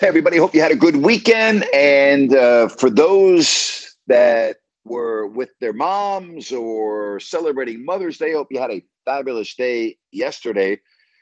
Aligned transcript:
Hey, 0.00 0.08
everybody. 0.08 0.38
Hope 0.38 0.54
you 0.54 0.62
had 0.62 0.72
a 0.72 0.76
good 0.76 0.96
weekend. 0.96 1.66
And 1.74 2.34
uh, 2.34 2.68
for 2.68 2.88
those 2.88 3.98
that 4.06 4.56
were 4.86 5.26
with 5.26 5.50
their 5.60 5.74
moms 5.74 6.52
or 6.52 7.20
celebrating 7.20 7.84
Mother's 7.84 8.16
Day, 8.16 8.32
hope 8.32 8.46
you 8.50 8.58
had 8.58 8.70
a 8.70 8.82
fabulous 9.04 9.54
day 9.54 9.98
yesterday. 10.10 10.80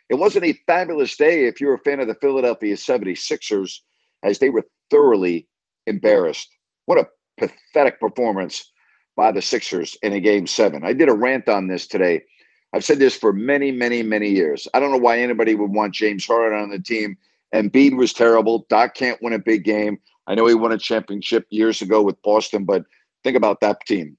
It 0.09 0.15
wasn't 0.15 0.45
a 0.45 0.57
fabulous 0.69 1.17
day 1.17 1.47
if 1.47 1.61
you're 1.61 1.75
a 1.75 1.81
fan 1.81 1.99
of 1.99 2.07
the 2.07 2.15
Philadelphia 2.15 2.77
76ers, 2.77 3.81
as 4.23 4.39
they 4.39 4.49
were 4.49 4.65
thoroughly 4.93 5.49
embarrassed. 5.89 6.49
What 6.87 6.99
a 7.01 7.09
pathetic 7.37 7.99
performance 7.99 8.71
by 9.17 9.33
the 9.33 9.43
Sixers 9.43 9.99
in 10.05 10.13
a 10.13 10.21
game 10.21 10.47
seven. 10.47 10.85
I 10.85 10.93
did 10.93 11.09
a 11.09 11.15
rant 11.15 11.49
on 11.49 11.67
this 11.67 11.89
today. 11.89 12.23
I've 12.73 12.85
said 12.85 13.01
this 13.01 13.17
for 13.17 13.33
many, 13.33 13.73
many, 13.73 14.05
many 14.05 14.29
years. 14.29 14.69
I 14.73 14.79
don't 14.79 14.93
know 14.93 14.99
why 14.99 15.19
anybody 15.19 15.57
would 15.57 15.73
want 15.73 15.95
James 15.95 16.25
Harden 16.25 16.57
on 16.57 16.71
the 16.71 16.79
team. 16.79 17.17
Embiid 17.55 17.97
was 17.97 18.13
terrible. 18.13 18.67
Doc 18.69 18.95
can't 18.95 19.23
win 19.23 19.33
a 19.33 19.39
big 19.39 19.65
game. 19.65 19.99
I 20.27 20.35
know 20.35 20.47
he 20.47 20.55
won 20.55 20.73
a 20.73 20.79
championship 20.79 21.47
years 21.51 21.81
ago 21.81 22.03
with 22.03 22.21
Boston, 22.23 22.65
but 22.65 22.85
think 23.25 23.37
about 23.37 23.61
that 23.61 23.81
team. 23.87 24.17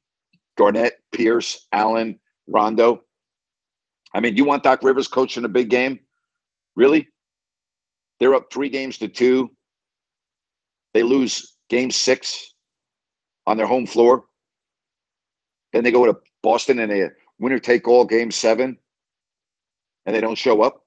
Garnett, 0.57 0.93
Pierce, 1.11 1.67
Allen, 1.71 2.19
Rondo. 2.47 3.03
I 4.13 4.19
mean, 4.19 4.33
do 4.33 4.37
you 4.37 4.45
want 4.45 4.63
Doc 4.63 4.83
Rivers 4.83 5.07
coaching 5.07 5.45
a 5.45 5.49
big 5.49 5.69
game? 5.69 5.99
Really? 6.75 7.07
They're 8.19 8.33
up 8.33 8.51
three 8.51 8.69
games 8.69 8.97
to 8.97 9.07
two. 9.07 9.51
They 10.93 11.03
lose 11.03 11.55
game 11.69 11.91
six 11.91 12.53
on 13.45 13.57
their 13.57 13.67
home 13.67 13.85
floor. 13.85 14.25
Then 15.71 15.83
they 15.83 15.91
go 15.91 16.05
to 16.05 16.17
Boston 16.41 16.79
and 16.79 16.91
they 16.91 17.09
winner 17.37 17.59
take 17.59 17.87
all 17.87 18.05
game 18.05 18.31
seven 18.31 18.77
and 20.05 20.15
they 20.15 20.21
don't 20.21 20.37
show 20.37 20.61
up. 20.63 20.83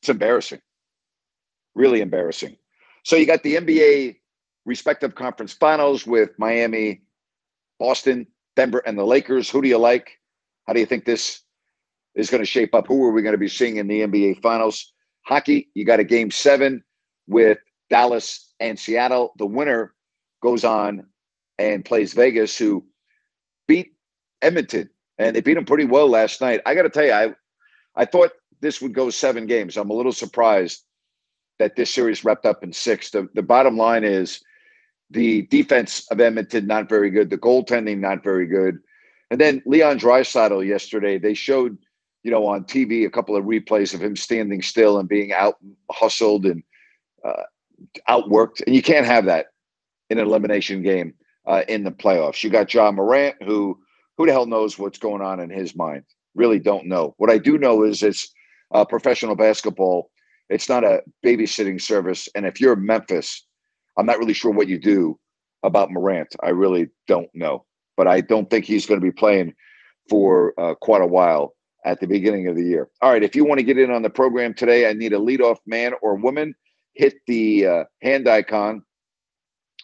It's 0.00 0.08
embarrassing. 0.08 0.60
Really 1.74 2.00
embarrassing. 2.00 2.56
So 3.02 3.16
you 3.16 3.26
got 3.26 3.42
the 3.42 3.56
NBA 3.56 4.16
respective 4.64 5.14
conference 5.14 5.52
finals 5.52 6.06
with 6.06 6.30
Miami, 6.38 7.02
Boston, 7.78 8.26
Denver, 8.56 8.82
and 8.86 8.98
the 8.98 9.04
Lakers. 9.04 9.50
Who 9.50 9.60
do 9.60 9.68
you 9.68 9.78
like? 9.78 10.18
How 10.66 10.72
do 10.72 10.80
you 10.80 10.86
think 10.86 11.04
this 11.04 11.42
is 12.14 12.30
going 12.30 12.42
to 12.42 12.46
shape 12.46 12.74
up? 12.74 12.86
Who 12.86 13.04
are 13.04 13.12
we 13.12 13.22
going 13.22 13.34
to 13.34 13.38
be 13.38 13.48
seeing 13.48 13.76
in 13.76 13.88
the 13.88 14.00
NBA 14.00 14.40
finals? 14.40 14.92
Hockey, 15.22 15.70
you 15.74 15.84
got 15.84 16.00
a 16.00 16.04
game 16.04 16.30
seven 16.30 16.82
with 17.26 17.58
Dallas 17.90 18.52
and 18.60 18.78
Seattle. 18.78 19.32
The 19.36 19.46
winner 19.46 19.94
goes 20.42 20.64
on 20.64 21.06
and 21.58 21.84
plays 21.84 22.12
Vegas, 22.14 22.56
who 22.56 22.84
beat 23.66 23.94
Edmonton, 24.42 24.88
and 25.18 25.34
they 25.34 25.40
beat 25.40 25.54
them 25.54 25.64
pretty 25.64 25.84
well 25.84 26.08
last 26.08 26.40
night. 26.40 26.60
I 26.66 26.74
got 26.74 26.82
to 26.82 26.90
tell 26.90 27.04
you, 27.04 27.12
I 27.12 27.34
I 27.96 28.04
thought 28.04 28.32
this 28.60 28.80
would 28.80 28.94
go 28.94 29.10
seven 29.10 29.46
games. 29.46 29.76
I'm 29.76 29.90
a 29.90 29.94
little 29.94 30.12
surprised 30.12 30.84
that 31.58 31.76
this 31.76 31.92
series 31.92 32.24
wrapped 32.24 32.46
up 32.46 32.62
in 32.62 32.72
six. 32.72 33.10
The 33.10 33.28
the 33.34 33.42
bottom 33.42 33.76
line 33.76 34.04
is 34.04 34.40
the 35.10 35.42
defense 35.42 36.06
of 36.10 36.20
Edmonton 36.20 36.66
not 36.66 36.88
very 36.88 37.10
good, 37.10 37.30
the 37.30 37.38
goaltending 37.38 37.98
not 37.98 38.22
very 38.22 38.46
good, 38.46 38.78
and 39.30 39.40
then 39.40 39.62
Leon 39.66 39.98
Draisaitl 39.98 40.66
yesterday 40.66 41.18
they 41.18 41.34
showed 41.34 41.78
you 42.22 42.30
know 42.30 42.46
on 42.46 42.64
TV 42.64 43.06
a 43.06 43.10
couple 43.10 43.36
of 43.36 43.44
replays 43.44 43.94
of 43.94 44.02
him 44.02 44.16
standing 44.16 44.62
still 44.62 44.98
and 44.98 45.08
being 45.08 45.32
out 45.32 45.56
hustled 45.90 46.46
and 46.46 46.62
uh, 47.24 47.44
outworked, 48.08 48.62
and 48.66 48.74
you 48.74 48.82
can't 48.82 49.06
have 49.06 49.26
that 49.26 49.46
in 50.10 50.18
an 50.18 50.26
elimination 50.26 50.82
game 50.82 51.14
uh, 51.46 51.62
in 51.68 51.84
the 51.84 51.90
playoffs. 51.90 52.42
You 52.42 52.50
got 52.50 52.72
Ja 52.72 52.90
Morant, 52.90 53.36
who 53.42 53.78
who 54.16 54.26
the 54.26 54.32
hell 54.32 54.46
knows 54.46 54.78
what's 54.78 54.98
going 54.98 55.22
on 55.22 55.40
in 55.40 55.50
his 55.50 55.74
mind? 55.74 56.04
Really 56.34 56.58
don't 56.58 56.86
know. 56.86 57.14
What 57.18 57.30
I 57.30 57.38
do 57.38 57.58
know 57.58 57.84
is 57.84 58.02
it's 58.02 58.32
uh, 58.72 58.84
professional 58.84 59.36
basketball. 59.36 60.10
It's 60.50 60.68
not 60.68 60.84
a 60.84 61.02
babysitting 61.24 61.80
service. 61.80 62.28
And 62.34 62.46
if 62.46 62.60
you're 62.60 62.76
Memphis, 62.76 63.46
I'm 63.98 64.06
not 64.06 64.18
really 64.18 64.34
sure 64.34 64.50
what 64.52 64.68
you 64.68 64.78
do 64.78 65.18
about 65.62 65.90
Morant. 65.90 66.34
I 66.42 66.50
really 66.50 66.88
don't 67.06 67.30
know. 67.34 67.64
But 67.96 68.08
I 68.08 68.20
don't 68.20 68.50
think 68.50 68.64
he's 68.64 68.86
going 68.86 69.00
to 69.00 69.04
be 69.04 69.12
playing 69.12 69.54
for 70.10 70.52
uh, 70.58 70.74
quite 70.74 71.02
a 71.02 71.06
while 71.06 71.54
at 71.84 72.00
the 72.00 72.06
beginning 72.06 72.48
of 72.48 72.56
the 72.56 72.64
year. 72.64 72.88
All 73.02 73.12
right. 73.12 73.22
If 73.22 73.36
you 73.36 73.44
want 73.44 73.58
to 73.58 73.64
get 73.64 73.78
in 73.78 73.90
on 73.90 74.02
the 74.02 74.10
program 74.10 74.54
today, 74.54 74.88
I 74.88 74.92
need 74.92 75.12
a 75.12 75.18
leadoff 75.18 75.58
man 75.66 75.92
or 76.02 76.16
woman. 76.16 76.54
Hit 76.94 77.14
the 77.26 77.66
uh, 77.66 77.84
hand 78.02 78.28
icon, 78.28 78.82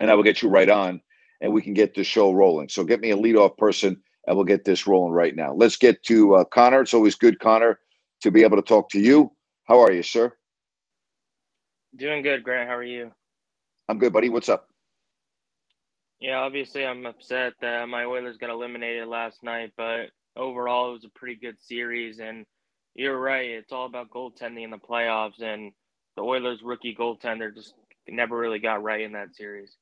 and 0.00 0.10
I 0.10 0.15
will 0.15 0.22
get 0.22 0.43
you 0.43 0.49
right 0.49 0.69
on 0.69 1.00
and 1.41 1.53
we 1.53 1.62
can 1.62 1.75
get 1.75 1.94
the 1.94 2.04
show 2.04 2.32
rolling. 2.32 2.69
So 2.69 2.84
get 2.84 3.00
me 3.00 3.10
a 3.10 3.16
leadoff 3.16 3.56
person 3.56 4.00
and 4.26 4.37
we'll 4.37 4.44
get 4.44 4.65
this 4.65 4.87
rolling 4.87 5.12
right 5.12 5.34
now. 5.34 5.53
Let's 5.54 5.76
get 5.76 6.03
to 6.04 6.37
uh, 6.37 6.44
Connor. 6.44 6.82
It's 6.82 6.94
always 6.94 7.15
good, 7.15 7.38
Connor, 7.41 7.78
to 8.22 8.31
be 8.31 8.43
able 8.43 8.56
to 8.56 8.62
talk 8.62 8.91
to 8.91 9.00
you. 9.00 9.32
How 9.65 9.81
are 9.81 9.93
you, 9.93 10.03
sir? 10.03 10.32
Doing 11.97 12.23
good, 12.23 12.45
Grant. 12.45 12.69
How 12.69 12.77
are 12.77 12.83
you? 12.83 13.11
I'm 13.89 13.99
good, 13.99 14.12
buddy. 14.12 14.28
What's 14.28 14.49
up? 14.49 14.69
Yeah, 16.21 16.39
obviously, 16.39 16.87
I'm 16.87 17.06
upset 17.06 17.55
that 17.61 17.89
my 17.89 18.05
Oilers 18.05 18.37
got 18.37 18.51
eliminated 18.51 19.09
last 19.09 19.43
night, 19.43 19.73
but 19.77 20.11
overall, 20.37 20.91
it 20.91 20.93
was 20.93 21.05
a 21.05 21.19
pretty 21.19 21.34
good 21.34 21.56
series. 21.61 22.21
And 22.21 22.47
you're 22.95 23.19
right; 23.19 23.50
it's 23.50 23.73
all 23.73 23.87
about 23.87 24.11
goaltending 24.11 24.62
in 24.62 24.71
the 24.71 24.79
playoffs, 24.79 25.43
and 25.43 25.73
the 26.17 26.23
Oilers' 26.23 26.62
rookie 26.62 26.95
goaltender 26.95 27.53
just 27.55 27.75
never 28.06 28.37
really 28.37 28.59
got 28.61 28.83
right 28.83 29.00
in 29.00 29.12
that 29.12 29.34
series. 29.34 29.77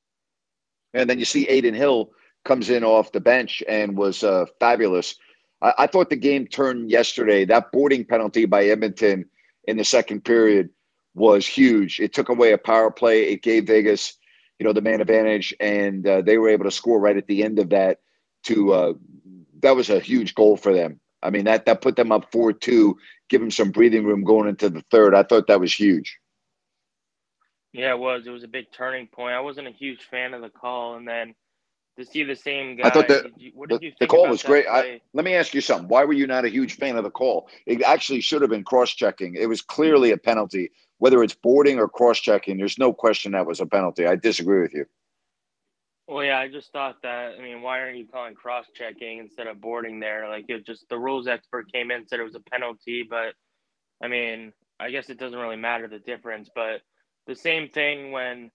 And 0.93 1.09
then 1.09 1.19
you 1.19 1.25
see 1.25 1.47
Adin 1.47 1.75
Hill 1.75 2.11
comes 2.45 2.69
in 2.69 2.83
off 2.83 3.11
the 3.11 3.19
bench 3.19 3.61
and 3.67 3.95
was 3.95 4.23
uh, 4.23 4.45
fabulous. 4.59 5.15
I-, 5.61 5.73
I 5.79 5.87
thought 5.87 6.09
the 6.09 6.15
game 6.15 6.47
turned 6.47 6.89
yesterday. 6.89 7.45
That 7.45 7.71
boarding 7.71 8.05
penalty 8.05 8.45
by 8.45 8.65
Edmonton 8.65 9.25
in 9.67 9.77
the 9.77 9.83
second 9.83 10.23
period 10.23 10.69
was 11.13 11.45
huge. 11.45 11.99
It 11.99 12.13
took 12.13 12.29
away 12.29 12.51
a 12.51 12.57
power 12.57 12.91
play. 12.91 13.29
It 13.31 13.41
gave 13.41 13.67
Vegas, 13.67 14.17
you 14.57 14.65
know, 14.65 14.73
the 14.73 14.81
man 14.81 15.01
advantage, 15.01 15.53
and 15.59 16.05
uh, 16.07 16.21
they 16.21 16.37
were 16.37 16.49
able 16.49 16.65
to 16.65 16.71
score 16.71 16.99
right 16.99 17.17
at 17.17 17.27
the 17.27 17.43
end 17.43 17.59
of 17.59 17.69
that. 17.69 17.99
To 18.43 18.73
uh, 18.73 18.93
that 19.61 19.75
was 19.75 19.89
a 19.89 19.99
huge 19.99 20.33
goal 20.33 20.55
for 20.55 20.73
them. 20.73 20.99
I 21.21 21.29
mean 21.29 21.45
that 21.45 21.65
that 21.65 21.81
put 21.81 21.97
them 21.97 22.11
up 22.11 22.31
four 22.31 22.53
two, 22.53 22.97
give 23.29 23.41
them 23.41 23.51
some 23.51 23.71
breathing 23.71 24.05
room 24.05 24.23
going 24.23 24.47
into 24.47 24.69
the 24.69 24.83
third. 24.91 25.13
I 25.13 25.23
thought 25.23 25.47
that 25.47 25.59
was 25.59 25.73
huge. 25.73 26.17
Yeah, 27.73 27.91
it 27.91 27.99
was. 27.99 28.25
It 28.25 28.31
was 28.31 28.43
a 28.43 28.47
big 28.47 28.71
turning 28.71 29.07
point. 29.07 29.35
I 29.35 29.41
wasn't 29.41 29.67
a 29.67 29.71
huge 29.71 30.03
fan 30.09 30.33
of 30.33 30.41
the 30.41 30.49
call, 30.49 30.95
and 30.95 31.07
then 31.07 31.35
to 31.99 32.05
see 32.05 32.23
the 32.23 32.35
same 32.35 32.77
guy. 32.77 32.87
I 32.87 32.89
thought 32.89 33.07
that 33.09 33.25
you, 33.37 33.51
the, 33.67 33.91
the, 33.99 34.07
call 34.07 34.27
was 34.27 34.41
great. 34.41 34.65
I, 34.67 35.01
let 35.13 35.25
me 35.25 35.35
ask 35.35 35.53
you 35.53 35.61
something. 35.61 35.87
Why 35.87 36.05
were 36.05 36.13
you 36.13 36.25
not 36.25 36.45
a 36.45 36.49
huge 36.49 36.77
fan 36.77 36.95
of 36.95 37.03
the 37.03 37.11
call? 37.11 37.49
It 37.65 37.83
actually 37.83 38.21
should 38.21 38.41
have 38.41 38.49
been 38.49 38.63
cross-checking. 38.63 39.35
It 39.35 39.47
was 39.47 39.61
clearly 39.61 40.11
a 40.11 40.17
penalty, 40.17 40.71
whether 40.99 41.23
it's 41.23 41.33
boarding 41.33 41.79
or 41.79 41.89
cross-checking. 41.89 42.57
There's 42.57 42.77
no 42.77 42.93
question 42.93 43.31
that 43.31 43.47
was 43.47 43.59
a 43.59 43.65
penalty. 43.65 44.05
I 44.05 44.15
disagree 44.15 44.61
with 44.61 44.73
you. 44.73 44.85
Well, 46.07 46.23
yeah, 46.23 46.39
I 46.39 46.47
just 46.47 46.71
thought 46.71 47.01
that. 47.03 47.35
I 47.37 47.41
mean, 47.41 47.61
why 47.61 47.79
aren't 47.79 47.97
you 47.97 48.07
calling 48.07 48.35
cross-checking 48.35 49.19
instead 49.19 49.47
of 49.47 49.61
boarding 49.61 49.99
there? 49.99 50.27
Like, 50.29 50.45
it 50.47 50.65
just 50.65 50.87
the 50.89 50.97
rules 50.97 51.27
expert 51.27 51.71
came 51.71 51.91
in 51.91 52.07
said 52.07 52.19
it 52.19 52.23
was 52.23 52.35
a 52.35 52.39
penalty, 52.39 53.05
but 53.09 53.33
I 54.03 54.07
mean, 54.07 54.53
I 54.79 54.91
guess 54.91 55.09
it 55.09 55.19
doesn't 55.19 55.37
really 55.37 55.55
matter 55.55 55.87
the 55.87 55.99
difference, 55.99 56.49
but 56.53 56.81
the 57.27 57.35
same 57.35 57.69
thing 57.69 58.11
when 58.11 58.49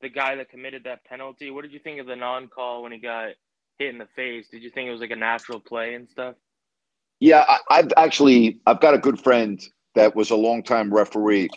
the 0.00 0.08
guy 0.08 0.36
that 0.36 0.50
committed 0.50 0.84
that 0.84 1.04
penalty. 1.04 1.50
What 1.50 1.62
did 1.62 1.72
you 1.72 1.78
think 1.78 2.00
of 2.00 2.06
the 2.06 2.16
non-call 2.16 2.82
when 2.82 2.92
he 2.92 2.98
got 2.98 3.30
hit 3.78 3.90
in 3.90 3.98
the 3.98 4.08
face? 4.16 4.48
Did 4.48 4.62
you 4.62 4.70
think 4.70 4.88
it 4.88 4.92
was 4.92 5.00
like 5.00 5.10
a 5.10 5.16
natural 5.16 5.60
play 5.60 5.94
and 5.94 6.08
stuff? 6.08 6.34
Yeah, 7.20 7.44
I, 7.70 7.76
have 7.76 7.92
actually 7.96 8.60
I've 8.66 8.80
got 8.80 8.94
a 8.94 8.98
good 8.98 9.20
friend 9.20 9.62
that 9.94 10.16
was 10.16 10.30
a 10.30 10.36
longtime 10.36 10.92
referee 10.92 11.48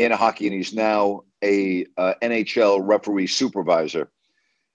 in 0.00 0.12
hockey, 0.12 0.46
and 0.46 0.56
he's 0.56 0.72
now 0.72 1.22
a 1.44 1.84
uh, 1.98 2.14
NHL 2.22 2.80
referee 2.82 3.26
supervisor. 3.26 4.10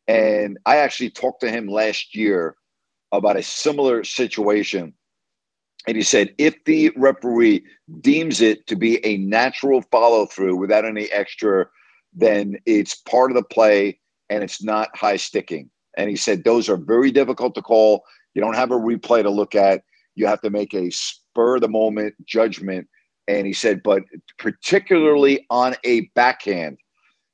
And 0.07 0.59
I 0.67 0.77
actually 0.77 1.09
talked 1.09 1.41
to 1.41 1.49
him 1.49 1.67
last 1.67 2.15
year 2.15 2.55
about 3.11 3.35
a 3.35 3.41
similar 3.41 4.03
situation. 4.03 4.93
And 5.87 5.97
he 5.97 6.03
said, 6.03 6.33
if 6.37 6.63
the 6.65 6.91
referee 6.95 7.63
deems 8.01 8.39
it 8.39 8.67
to 8.67 8.75
be 8.75 9.03
a 9.03 9.17
natural 9.17 9.81
follow 9.91 10.27
through 10.27 10.57
without 10.57 10.85
any 10.85 11.11
extra, 11.11 11.67
then 12.13 12.57
it's 12.67 12.93
part 12.93 13.31
of 13.31 13.35
the 13.35 13.43
play 13.43 13.99
and 14.29 14.43
it's 14.43 14.63
not 14.63 14.95
high 14.95 15.17
sticking. 15.17 15.71
And 15.97 16.07
he 16.07 16.15
said, 16.15 16.43
those 16.43 16.69
are 16.69 16.77
very 16.77 17.09
difficult 17.09 17.55
to 17.55 17.63
call. 17.63 18.03
You 18.35 18.41
don't 18.41 18.55
have 18.55 18.71
a 18.71 18.75
replay 18.75 19.23
to 19.23 19.29
look 19.31 19.55
at. 19.55 19.83
You 20.13 20.27
have 20.27 20.41
to 20.41 20.51
make 20.51 20.75
a 20.75 20.91
spur 20.91 21.55
of 21.55 21.61
the 21.61 21.67
moment 21.67 22.13
judgment. 22.25 22.87
And 23.27 23.47
he 23.47 23.53
said, 23.53 23.81
but 23.83 24.03
particularly 24.37 25.45
on 25.49 25.75
a 25.83 26.01
backhand, 26.15 26.77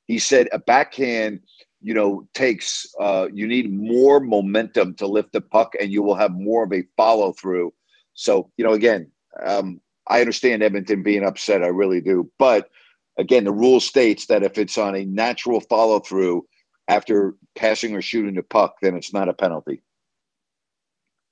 he 0.06 0.18
said 0.18 0.48
a 0.52 0.58
backhand 0.58 1.40
you 1.82 1.92
know 1.92 2.26
takes 2.32 2.86
uh, 3.00 3.28
you 3.32 3.46
need 3.46 3.72
more 3.72 4.20
momentum 4.20 4.94
to 4.94 5.06
lift 5.06 5.32
the 5.32 5.40
puck 5.40 5.74
and 5.80 5.90
you 5.90 6.02
will 6.02 6.14
have 6.14 6.32
more 6.32 6.64
of 6.64 6.72
a 6.72 6.84
follow 6.96 7.32
through 7.32 7.72
so 8.14 8.50
you 8.56 8.64
know 8.64 8.72
again 8.72 9.10
um, 9.44 9.80
i 10.06 10.20
understand 10.20 10.62
edmonton 10.62 11.02
being 11.02 11.24
upset. 11.24 11.62
I 11.62 11.68
really 11.68 12.00
do. 12.00 12.30
But 12.38 12.70
again 13.18 13.44
the 13.44 13.52
rule 13.52 13.80
states 13.80 14.26
that 14.26 14.42
if 14.42 14.58
it's 14.58 14.78
on 14.78 14.94
a 14.94 15.04
natural 15.04 15.60
follow 15.60 15.98
through 15.98 16.46
after 16.88 17.34
passing 17.56 17.94
or 17.94 18.02
shooting 18.02 18.34
the 18.34 18.42
puck 18.42 18.76
then 18.80 18.94
it's 18.94 19.12
not 19.12 19.28
a 19.28 19.34
penalty. 19.34 19.82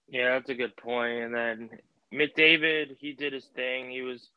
Yeah 0.09 0.33
that's 0.33 0.51
a 0.51 0.55
good 0.55 0.77
point. 0.77 1.23
and 1.23 1.35
then 1.35 1.71
mcdavid 2.13 2.97
he 2.99 3.13
did 3.13 3.33
his 3.33 3.47
thing. 3.55 3.91
He 3.91 4.03
was 4.03 4.31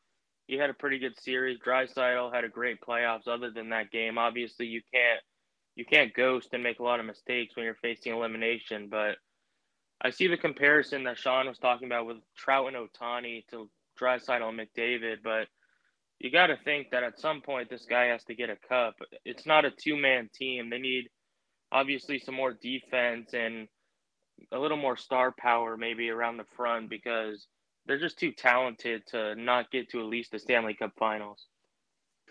he 0.48 0.57
had 0.57 0.69
a 0.69 0.74
pretty 0.74 1.00
good 1.00 1.19
series 1.19 1.60
draisaitl 1.60 2.34
had 2.34 2.44
a 2.44 2.50
great 2.50 2.80
playoffs 2.81 3.28
other 3.28 3.50
than 3.51 3.69
that 3.69 3.92
game 3.92 4.18
obviously 4.18 4.66
you 4.66 4.81
can't 4.94 5.22
you 5.75 5.86
can't 5.86 6.13
ghost 6.13 6.50
and 6.54 6.63
make 6.63 6.80
a 6.80 6.84
lot 6.84 7.00
of 7.00 7.06
mistakes 7.06 7.56
when 7.56 7.66
you're 7.66 7.75
facing 7.75 8.13
elimination. 8.13 8.88
But 8.90 9.16
I 10.01 10.12
see 10.12 10.28
the 10.28 10.38
comparison 10.38 11.04
that 11.06 11.18
Sean 11.18 11.48
was 11.48 11.57
talking 11.57 11.88
about 11.88 12.06
with 12.06 12.18
Trout 12.38 12.68
and 12.68 12.75
Ohtani 12.75 13.45
to 13.48 13.69
Draisaitl 14.00 14.50
and 14.50 14.60
McDavid, 14.60 15.18
but 15.24 15.48
you 16.19 16.31
got 16.31 16.48
to 16.48 16.57
think 16.63 16.92
that 16.92 17.04
at 17.04 17.19
some 17.19 17.42
point 17.42 17.69
this 17.69 17.86
guy 17.86 18.06
has 18.06 18.24
to 18.25 18.36
get 18.36 18.50
a 18.50 18.56
cup. 18.68 18.96
It's 19.25 19.46
not 19.46 19.66
a 19.66 19.72
two 19.72 19.98
man 19.98 20.30
team. 20.34 20.69
They 20.69 20.78
need 20.78 21.10
obviously 21.72 22.19
some 22.19 22.36
more 22.36 22.54
defense 22.54 23.34
and 23.34 23.68
a 24.51 24.60
little 24.60 24.78
more 24.78 24.98
star 24.98 25.34
power 25.38 25.75
maybe 25.75 26.10
around 26.10 26.38
the 26.38 26.46
front 26.56 26.89
because 26.89 27.48
they're 27.86 28.00
just 28.00 28.20
too 28.20 28.32
talented 28.32 29.06
to 29.08 29.36
not 29.36 29.72
get 29.72 29.90
to 29.90 30.00
at 30.00 30.06
least 30.06 30.32
the 30.32 30.40
Stanley 30.40 30.74
Cup 30.74 30.94
Finals. 30.98 31.48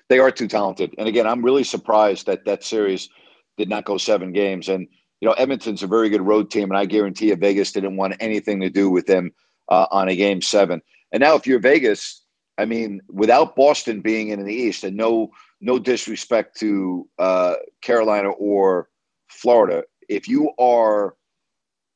They 0.08 0.18
are 0.18 0.30
too 0.30 0.48
talented, 0.48 0.94
and 0.98 1.08
again, 1.08 1.26
I'm 1.26 1.44
really 1.44 1.64
surprised 1.64 2.26
that 2.26 2.44
that 2.44 2.64
series 2.64 3.08
did 3.56 3.68
not 3.68 3.84
go 3.84 3.96
seven 3.98 4.32
games. 4.32 4.68
And 4.68 4.86
you 5.20 5.28
know, 5.28 5.34
Edmonton's 5.34 5.82
a 5.82 5.86
very 5.86 6.08
good 6.08 6.22
road 6.22 6.50
team, 6.50 6.70
and 6.70 6.76
I 6.76 6.84
guarantee 6.84 7.28
you, 7.28 7.36
Vegas 7.36 7.72
didn't 7.72 7.96
want 7.96 8.16
anything 8.20 8.60
to 8.60 8.68
do 8.68 8.90
with 8.90 9.06
them 9.06 9.30
uh, 9.68 9.86
on 9.90 10.08
a 10.08 10.16
game 10.16 10.42
seven. 10.42 10.82
And 11.12 11.20
now, 11.20 11.36
if 11.36 11.46
you're 11.46 11.60
Vegas, 11.60 12.24
I 12.58 12.64
mean, 12.64 13.00
without 13.08 13.56
Boston 13.56 14.00
being 14.00 14.28
in 14.28 14.44
the 14.44 14.52
East, 14.52 14.84
and 14.84 14.96
no 14.96 15.30
no 15.60 15.78
disrespect 15.78 16.58
to 16.58 17.08
uh, 17.18 17.54
Carolina 17.80 18.30
or 18.30 18.88
Florida, 19.28 19.84
if 20.08 20.28
you 20.28 20.50
are 20.58 21.14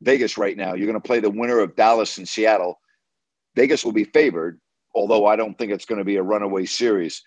Vegas 0.03 0.39
right 0.39 0.57
now, 0.57 0.75
you're 0.75 0.87
going 0.87 1.01
to 1.01 1.07
play 1.07 1.21
the 1.21 1.31
winner 1.31 1.59
of 1.59 1.77
Dallas 1.77 2.19
and 2.19 2.29
Seattle. 2.29 2.79
Vegas 3.57 3.85
will 3.85 3.93
be 3.93 4.05
favored, 4.05 4.61
although 4.95 5.27
I 5.27 5.35
don't 5.35 5.59
think 5.59 5.73
it's 5.73 5.87
going 5.87 5.99
to 5.99 6.05
be 6.05 6.17
a 6.17 6.23
runaway 6.23 6.67
series 6.67 7.23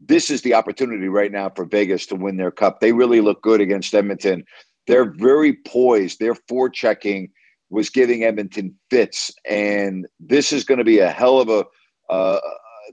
this 0.00 0.30
is 0.30 0.42
the 0.42 0.54
opportunity 0.54 1.08
right 1.08 1.32
now 1.32 1.50
for 1.50 1.64
Vegas 1.64 2.06
to 2.06 2.14
win 2.14 2.36
their 2.36 2.50
cup. 2.50 2.80
They 2.80 2.92
really 2.92 3.20
look 3.20 3.42
good 3.42 3.60
against 3.60 3.94
Edmonton. 3.94 4.44
They're 4.86 5.10
very 5.10 5.54
poised. 5.66 6.18
Their 6.18 6.34
forechecking 6.34 7.30
was 7.70 7.90
giving 7.90 8.22
Edmonton 8.22 8.74
fits, 8.90 9.32
and 9.48 10.06
this 10.20 10.52
is 10.52 10.64
going 10.64 10.78
to 10.78 10.84
be 10.84 10.98
a 10.98 11.10
hell 11.10 11.40
of 11.40 11.48
a. 11.48 11.64
Uh, 12.12 12.40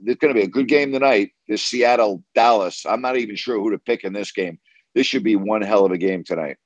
it's 0.04 0.18
going 0.18 0.34
to 0.34 0.40
be 0.40 0.44
a 0.44 0.50
good 0.50 0.68
game 0.68 0.90
tonight. 0.92 1.32
This 1.48 1.62
Seattle 1.62 2.24
Dallas. 2.34 2.86
I'm 2.86 3.02
not 3.02 3.18
even 3.18 3.36
sure 3.36 3.58
who 3.58 3.70
to 3.70 3.78
pick 3.78 4.04
in 4.04 4.14
this 4.14 4.32
game. 4.32 4.58
This 4.94 5.06
should 5.06 5.24
be 5.24 5.36
one 5.36 5.62
hell 5.62 5.84
of 5.84 5.92
a 5.92 5.98
game 5.98 6.24
tonight. 6.24 6.56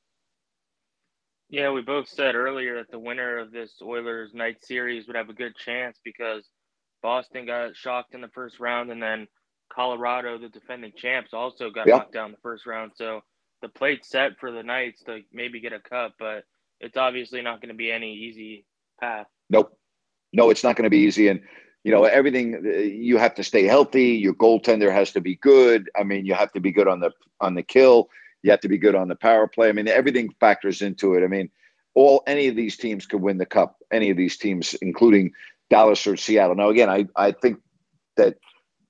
Yeah, 1.48 1.70
we 1.70 1.82
both 1.82 2.08
said 2.08 2.34
earlier 2.34 2.76
that 2.76 2.90
the 2.90 2.98
winner 2.98 3.38
of 3.38 3.52
this 3.52 3.75
Oilers 3.81 4.34
night 4.34 4.64
series 4.64 5.06
would 5.06 5.16
have 5.16 5.28
a 5.28 5.34
good 5.34 5.54
chance 5.54 5.98
because 6.04 6.44
Boston 7.02 7.46
got 7.46 7.76
shocked 7.76 8.14
in 8.14 8.20
the 8.20 8.28
first 8.28 8.58
round, 8.58 8.90
and 8.90 9.00
then 9.00 9.28
Colorado, 9.72 10.38
the 10.38 10.48
defending 10.48 10.93
champs, 10.96 11.32
also 11.32 11.70
got 11.70 11.87
yep. 11.87 11.96
knocked 11.96 12.12
down 12.12 12.32
the 12.32 12.38
first 12.43 12.66
round. 12.66 12.93
So 12.96 13.20
the 13.62 13.69
plate's 13.69 14.08
set 14.08 14.38
for 14.40 14.50
the 14.50 14.62
Knights 14.62 15.02
to 15.04 15.20
maybe 15.32 15.60
get 15.60 15.72
a 15.72 15.81
cup, 15.81 16.14
but 16.19 16.44
it's 16.81 16.96
obviously 16.96 17.43
not 17.43 17.60
going 17.60 17.69
to 17.69 17.75
be 17.75 17.93
any 17.93 18.12
easy 18.12 18.64
path. 19.00 19.26
Nope. 19.48 19.78
No, 20.32 20.50
it's 20.50 20.64
not 20.64 20.76
going 20.76 20.84
to 20.84 20.90
be 20.90 20.98
easy. 20.98 21.28
And, 21.28 21.40
you 21.84 21.93
know, 21.93 22.04
everything 22.04 22.62
uh, 22.66 22.78
you 22.78 23.16
have 23.16 23.34
to 23.37 23.44
stay 23.44 23.64
healthy. 23.64 24.08
Your 24.08 24.34
goaltender 24.34 24.93
has 24.93 25.12
to 25.12 25.20
be 25.20 25.37
good. 25.37 25.88
I 25.96 26.02
mean, 26.02 26.26
you 26.26 26.34
have 26.34 26.52
to 26.52 26.60
be 26.60 26.72
good 26.72 26.88
on 26.88 27.00
the 27.00 27.12
on 27.40 27.54
the 27.54 27.62
kill. 27.62 28.08
You 28.46 28.52
have 28.52 28.60
to 28.60 28.69
be 28.69 28.78
good 28.78 28.94
on 28.94 29.08
the 29.08 29.16
power 29.16 29.48
play. 29.48 29.69
I 29.69 29.72
mean, 29.72 29.88
everything 29.88 30.32
factors 30.38 30.81
into 30.81 31.14
it. 31.14 31.25
I 31.25 31.26
mean, 31.26 31.50
all 31.96 32.22
any 32.28 32.46
of 32.46 32.54
these 32.54 32.76
teams 32.76 33.04
could 33.04 33.20
win 33.20 33.38
the 33.38 33.46
cup. 33.46 33.76
Any 33.93 34.10
of 34.10 34.16
these 34.16 34.37
teams, 34.37 34.75
including 34.75 35.32
Dallas 35.69 36.06
or 36.06 36.16
Seattle. 36.16 36.54
Now, 36.54 36.69
again, 36.69 36.88
I 36.88 37.06
I 37.16 37.32
think 37.32 37.58
that 38.16 38.37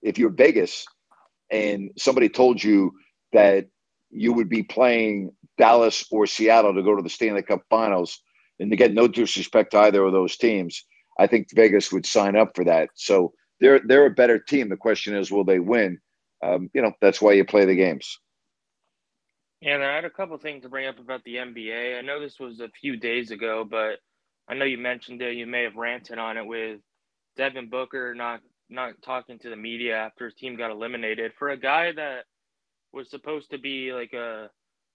if 0.03 0.19
you're 0.19 0.31
Vegas 0.31 0.85
and 1.51 1.91
somebody 1.97 2.29
told 2.29 2.63
you 2.63 2.93
that 3.33 3.69
you 4.11 4.35
would 4.35 4.51
be 4.51 4.63
playing 4.63 5.33
Dallas 5.57 6.05
or 6.11 6.27
Seattle 6.27 6.75
to 6.75 6.83
go 6.83 6.95
to 6.95 7.03
the 7.03 7.09
Stanley 7.09 7.43
Cup 7.43 7.63
Finals, 7.71 8.21
and 8.61 8.71
to 8.71 8.77
get 8.77 8.93
no 8.93 9.09
disrespect 9.09 9.71
to 9.73 9.79
either 9.79 10.05
of 10.05 10.13
those 10.13 10.37
teams, 10.37 10.85
I 11.19 11.27
think 11.27 11.49
Vegas 11.55 11.93
would 11.93 12.05
sign 12.07 12.37
up 12.37 12.53
for 12.55 12.65
that. 12.65 12.91
So 12.95 13.33
they're 13.61 13.81
they're 13.87 14.07
a 14.07 14.11
better 14.11 14.39
team. 14.39 14.69
The 14.69 14.77
question 14.77 15.17
is, 15.17 15.33
will 15.33 15.45
they 15.45 15.61
win? 15.61 15.99
Um, 16.45 16.71
you 16.75 16.83
know, 16.83 16.93
that's 17.01 17.23
why 17.23 17.33
you 17.33 17.45
play 17.47 17.65
the 17.65 17.75
games. 17.75 18.19
And 19.63 19.83
I 19.83 19.95
had 19.95 20.05
a 20.05 20.11
couple 20.11 20.37
things 20.39 20.63
to 20.63 20.69
bring 20.69 20.87
up 20.87 20.99
about 20.99 21.25
the 21.25 21.37
NBA. 21.37 21.99
I 21.99 22.03
know 22.03 22.21
this 22.21 22.39
was 22.39 22.61
a 22.61 22.69
few 22.81 22.97
days 22.97 23.31
ago, 23.31 23.67
but 23.69 23.99
I 24.49 24.55
know 24.55 24.65
you 24.65 24.79
mentioned 24.79 25.23
it. 25.23 25.37
You 25.37 25.47
may 25.47 25.63
have 25.63 25.77
ranted 25.77 26.19
on 26.19 26.37
it 26.37 26.47
with 26.47 26.81
Devin 27.37 27.71
Booker 27.71 28.15
not 28.15 28.41
not 28.69 29.01
talking 29.03 29.39
to 29.39 29.49
the 29.49 29.57
media 29.57 29.97
after 29.97 30.25
his 30.25 30.35
team 30.35 30.57
got 30.57 30.73
eliminated 30.73 31.33
for 31.39 31.51
a 31.51 31.57
guy 31.57 31.93
that 31.93 32.25
was 32.93 33.09
supposed 33.09 33.51
to 33.51 33.59
be 33.59 33.93
like 33.93 34.13
a 34.13 34.51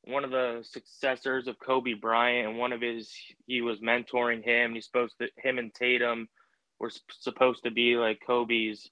one 0.05 0.23
of 0.23 0.31
the 0.31 0.63
successors 0.63 1.47
of 1.47 1.59
Kobe 1.59 1.93
Bryant 1.93 2.49
and 2.49 2.57
one 2.57 2.73
of 2.73 2.81
his 2.81 3.13
he 3.47 3.61
was 3.61 3.80
mentoring 3.80 4.44
him. 4.44 4.73
He's 4.73 4.85
supposed 4.85 5.15
to 5.21 5.27
him 5.37 5.57
and 5.57 5.73
Tatum 5.73 6.27
were 6.80 6.91
supposed 7.09 7.63
to 7.63 7.71
be 7.71 7.95
like 7.95 8.19
Kobe's 8.25 8.89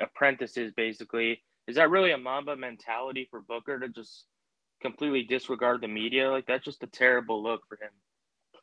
apprentices 0.00 0.72
basically. 0.76 1.42
Is 1.66 1.76
that 1.76 1.90
really 1.90 2.12
a 2.12 2.18
Mamba 2.18 2.56
mentality 2.56 3.26
for 3.30 3.40
Booker 3.40 3.78
to 3.78 3.88
just 3.88 4.26
completely 4.84 5.22
disregard 5.22 5.80
the 5.80 5.88
media? 5.88 6.30
Like 6.30 6.46
that's 6.46 6.64
just 6.64 6.82
a 6.82 6.86
terrible 6.86 7.42
look 7.42 7.62
for 7.68 7.76
him. 7.76 7.90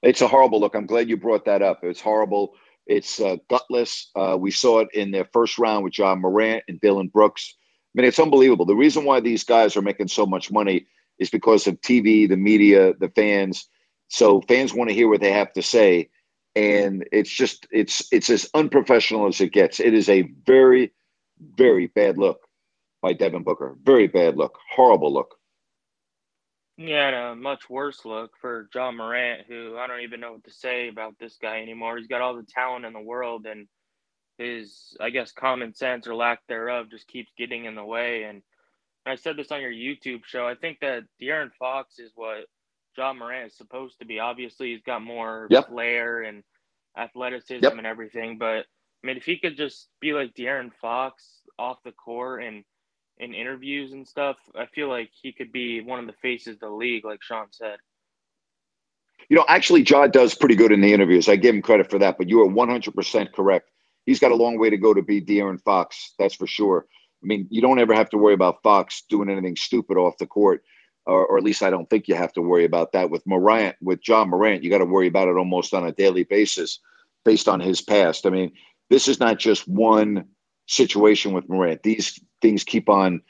It's 0.02 0.22
a 0.22 0.28
horrible 0.28 0.60
look. 0.60 0.76
I'm 0.76 0.86
glad 0.86 1.10
you 1.10 1.18
brought 1.18 1.46
that 1.46 1.62
up. 1.62 1.84
It's 1.84 2.02
horrible 2.02 2.56
it's 2.88 3.20
uh, 3.20 3.38
gutless. 3.50 4.10
Uh, 4.16 4.38
we 4.40 4.52
saw 4.52 4.80
it 4.80 4.90
in 4.94 5.12
their 5.12 5.26
first 5.26 5.58
round 5.58 5.84
with 5.84 5.98
Ja 5.98 6.16
Morant 6.16 6.64
and 6.68 6.80
Dillon 6.82 7.08
Brooks. 7.08 7.56
I 7.96 8.02
mean, 8.02 8.08
it's 8.08 8.20
unbelievable. 8.20 8.66
The 8.66 8.76
reason 8.76 9.06
why 9.06 9.20
these 9.20 9.44
guys 9.44 9.76
are 9.76 9.82
making 9.82 10.08
so 10.08 10.26
much 10.26 10.52
money 10.52 10.88
is 11.20 11.30
because 11.30 11.68
of 11.68 11.80
TV, 11.82 12.28
the 12.28 12.38
media, 12.38 12.94
the 13.00 13.10
fans. 13.10 13.68
So 14.08 14.42
fans 14.42 14.74
want 14.74 14.90
to 14.90 14.96
hear 14.96 15.08
what 15.08 15.22
they 15.22 15.32
have 15.32 15.54
to 15.54 15.62
say, 15.62 16.10
and 16.56 17.08
it's 17.12 17.30
just 17.30 17.68
it's 17.72 18.12
it's 18.12 18.30
as 18.30 18.50
unprofessional 18.54 19.28
as 19.28 19.40
it 19.40 19.54
gets. 19.54 19.80
It 19.80 19.94
is 19.94 20.10
a 20.10 20.24
very, 20.24 20.92
very 21.56 21.88
bad 21.88 22.18
look 22.18 22.42
by 23.02 23.14
Devin 23.14 23.44
Booker. 23.44 23.78
Very 23.84 24.08
bad 24.08 24.36
look. 24.38 24.58
Horrible 24.74 25.14
look. 25.14 25.36
Yeah, 26.84 27.08
and 27.10 27.16
a 27.16 27.36
much 27.36 27.70
worse 27.70 28.06
look 28.06 28.32
for 28.42 28.68
Ja 28.74 28.92
Morant, 28.92 29.46
who 29.48 29.78
I 29.78 29.86
don't 29.86 30.02
even 30.02 30.20
know 30.20 30.34
what 30.34 30.44
to 30.46 30.52
say 30.52 30.90
about 30.90 31.14
this 31.20 31.38
guy 31.40 31.62
anymore. 31.62 31.98
He's 31.98 32.08
got 32.08 32.22
all 32.22 32.36
the 32.36 32.44
talent 32.44 32.86
in 32.86 32.94
the 32.94 33.00
world, 33.00 33.46
and 33.46 33.68
his, 34.40 34.98
I 35.00 35.12
guess, 35.12 35.32
common 35.32 35.76
sense 35.76 36.08
or 36.08 36.16
lack 36.16 36.40
thereof 36.48 36.90
just 36.90 37.08
keeps 37.08 37.32
getting 37.38 37.66
in 37.66 37.76
the 37.76 37.86
way. 37.86 38.24
And 38.24 38.42
I 39.06 39.16
said 39.16 39.38
this 39.38 39.52
on 39.52 39.62
your 39.62 39.72
YouTube 39.72 40.26
show. 40.26 40.48
I 40.48 40.56
think 40.56 40.80
that 40.82 41.04
De'Aaron 41.22 41.52
Fox 41.60 42.00
is 42.00 42.14
what 42.16 42.46
Ja 42.98 43.14
Morant 43.14 43.52
is 43.52 43.58
supposed 43.58 44.00
to 44.00 44.06
be. 44.06 44.20
Obviously, 44.20 44.72
he's 44.72 44.82
got 44.82 45.04
more 45.04 45.48
yep. 45.52 45.68
flair 45.68 46.24
and 46.24 46.44
athleticism 46.98 47.64
yep. 47.64 47.78
and 47.78 47.86
everything. 47.86 48.40
But 48.40 48.66
I 49.04 49.08
mean, 49.08 49.18
if 49.18 49.26
he 49.26 49.38
could 49.38 49.56
just 49.56 49.88
be 50.00 50.14
like 50.14 50.34
De'Aaron 50.34 50.72
Fox 50.82 51.42
off 51.60 51.78
the 51.84 51.92
court 51.92 52.44
and 52.44 52.64
in 53.22 53.34
interviews 53.34 53.94
and 53.94 54.06
stuff, 54.08 54.36
I 54.56 54.66
feel 54.66 54.90
like 54.90 55.12
he 55.22 55.32
could 55.32 55.52
be 55.52 55.80
one 55.80 56.00
of 56.00 56.08
the 56.08 56.16
faces 56.22 56.56
of 56.56 56.60
the 56.62 56.70
league, 56.70 57.06
like 57.06 57.24
Sean 57.24 57.46
said. 57.52 57.78
You 59.30 59.38
know, 59.38 59.46
actually, 59.48 59.84
Ja 59.84 60.08
does 60.08 60.36
pretty 60.36 60.56
good 60.56 60.72
in 60.72 60.82
the 60.82 60.92
interviews. 60.92 61.30
I 61.30 61.38
give 61.38 61.56
him 61.56 61.62
credit 61.62 61.90
for 61.90 62.00
that, 62.00 62.18
but 62.18 62.28
you 62.28 62.42
are 62.42 62.52
100% 62.52 63.32
correct. 63.34 63.70
He's 64.06 64.20
got 64.20 64.32
a 64.32 64.36
long 64.36 64.58
way 64.58 64.72
to 64.72 64.78
go 64.78 64.94
to 64.94 65.04
be 65.04 65.22
De'Aaron 65.22 65.62
Fox, 65.62 66.16
that's 66.18 66.34
for 66.34 66.48
sure. 66.48 66.88
I 67.24 67.28
mean, 67.28 67.48
you 67.52 67.62
don't 67.62 67.80
ever 67.80 67.94
have 67.94 68.10
to 68.10 68.18
worry 68.18 68.34
about 68.34 68.64
Fox 68.64 69.04
doing 69.08 69.30
anything 69.30 69.56
stupid 69.56 69.98
off 69.98 70.18
the 70.18 70.26
court. 70.26 70.64
or, 71.06 71.26
or 71.26 71.38
at 71.38 71.44
least 71.44 71.64
I 71.64 71.70
don't 71.70 71.90
think 71.90 72.08
you 72.08 72.16
have 72.16 72.34
to 72.34 72.42
worry 72.42 72.66
about 72.66 72.92
that 72.94 73.10
with 73.10 73.26
Morant. 73.26 73.76
With 73.82 74.00
Ja 74.08 74.26
Morant, 74.26 74.64
you 74.64 74.70
got 74.70 74.80
to 74.80 74.86
worry 74.86 75.08
about 75.08 75.28
it 75.28 75.38
almost 75.38 75.74
on 75.74 75.86
a 75.86 75.92
daily 75.92 76.24
basis, 76.24 76.80
based 77.26 77.48
on 77.48 77.60
his 77.60 77.82
past. 77.82 78.26
I 78.26 78.30
mean, 78.30 78.52
this 78.90 79.08
is 79.08 79.20
not 79.20 79.40
just 79.40 79.68
one 79.68 80.26
situation 80.68 81.34
with 81.34 81.50
Morant. 81.50 81.84
These 81.84 82.20
things 82.42 82.64
keep 82.64 82.90
on 82.90 83.22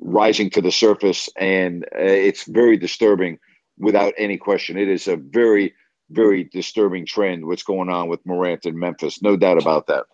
rising 0.00 0.50
to 0.50 0.62
the 0.62 0.72
surface, 0.72 1.28
and 1.36 1.84
uh, 1.84 2.02
it's 2.02 2.44
very 2.44 2.76
disturbing 2.76 3.38
without 3.78 4.14
any 4.16 4.36
question. 4.36 4.78
It 4.78 4.88
is 4.88 5.08
a 5.08 5.16
very, 5.16 5.74
very 6.10 6.44
disturbing 6.44 7.06
trend 7.06 7.46
what's 7.46 7.62
going 7.62 7.88
on 7.88 8.08
with 8.08 8.24
Morant 8.24 8.66
in 8.66 8.78
Memphis. 8.78 9.22
No 9.22 9.36
doubt 9.36 9.60
about 9.60 9.86
that. 9.88 10.04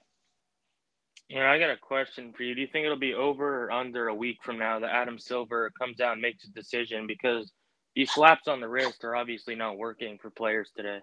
Yeah, 1.29 1.51
I 1.51 1.59
got 1.59 1.71
a 1.71 1.77
question 1.77 2.33
for 2.33 2.45
you. 2.45 2.55
Do 2.55 2.61
you 2.61 2.69
think 2.69 2.85
it'll 2.85 2.99
be 2.99 3.15
over 3.15 3.65
or 3.65 3.73
under 3.73 4.09
a 4.09 4.15
week 4.15 4.39
from 4.45 4.59
now 4.59 4.79
that 4.79 4.95
Adam 4.95 5.19
Silver 5.19 5.73
comes 5.77 6.01
out 6.01 6.13
and 6.13 6.23
makes 6.23 6.45
a 6.45 6.51
decision? 6.51 7.07
Because 7.09 7.53
these 7.97 8.13
slaps 8.13 8.47
on 8.47 8.61
the 8.61 8.69
wrist 8.69 9.03
are 9.03 9.17
obviously 9.17 9.57
not 9.57 9.77
working 9.77 10.19
for 10.19 10.31
players 10.31 10.71
today. 10.77 11.01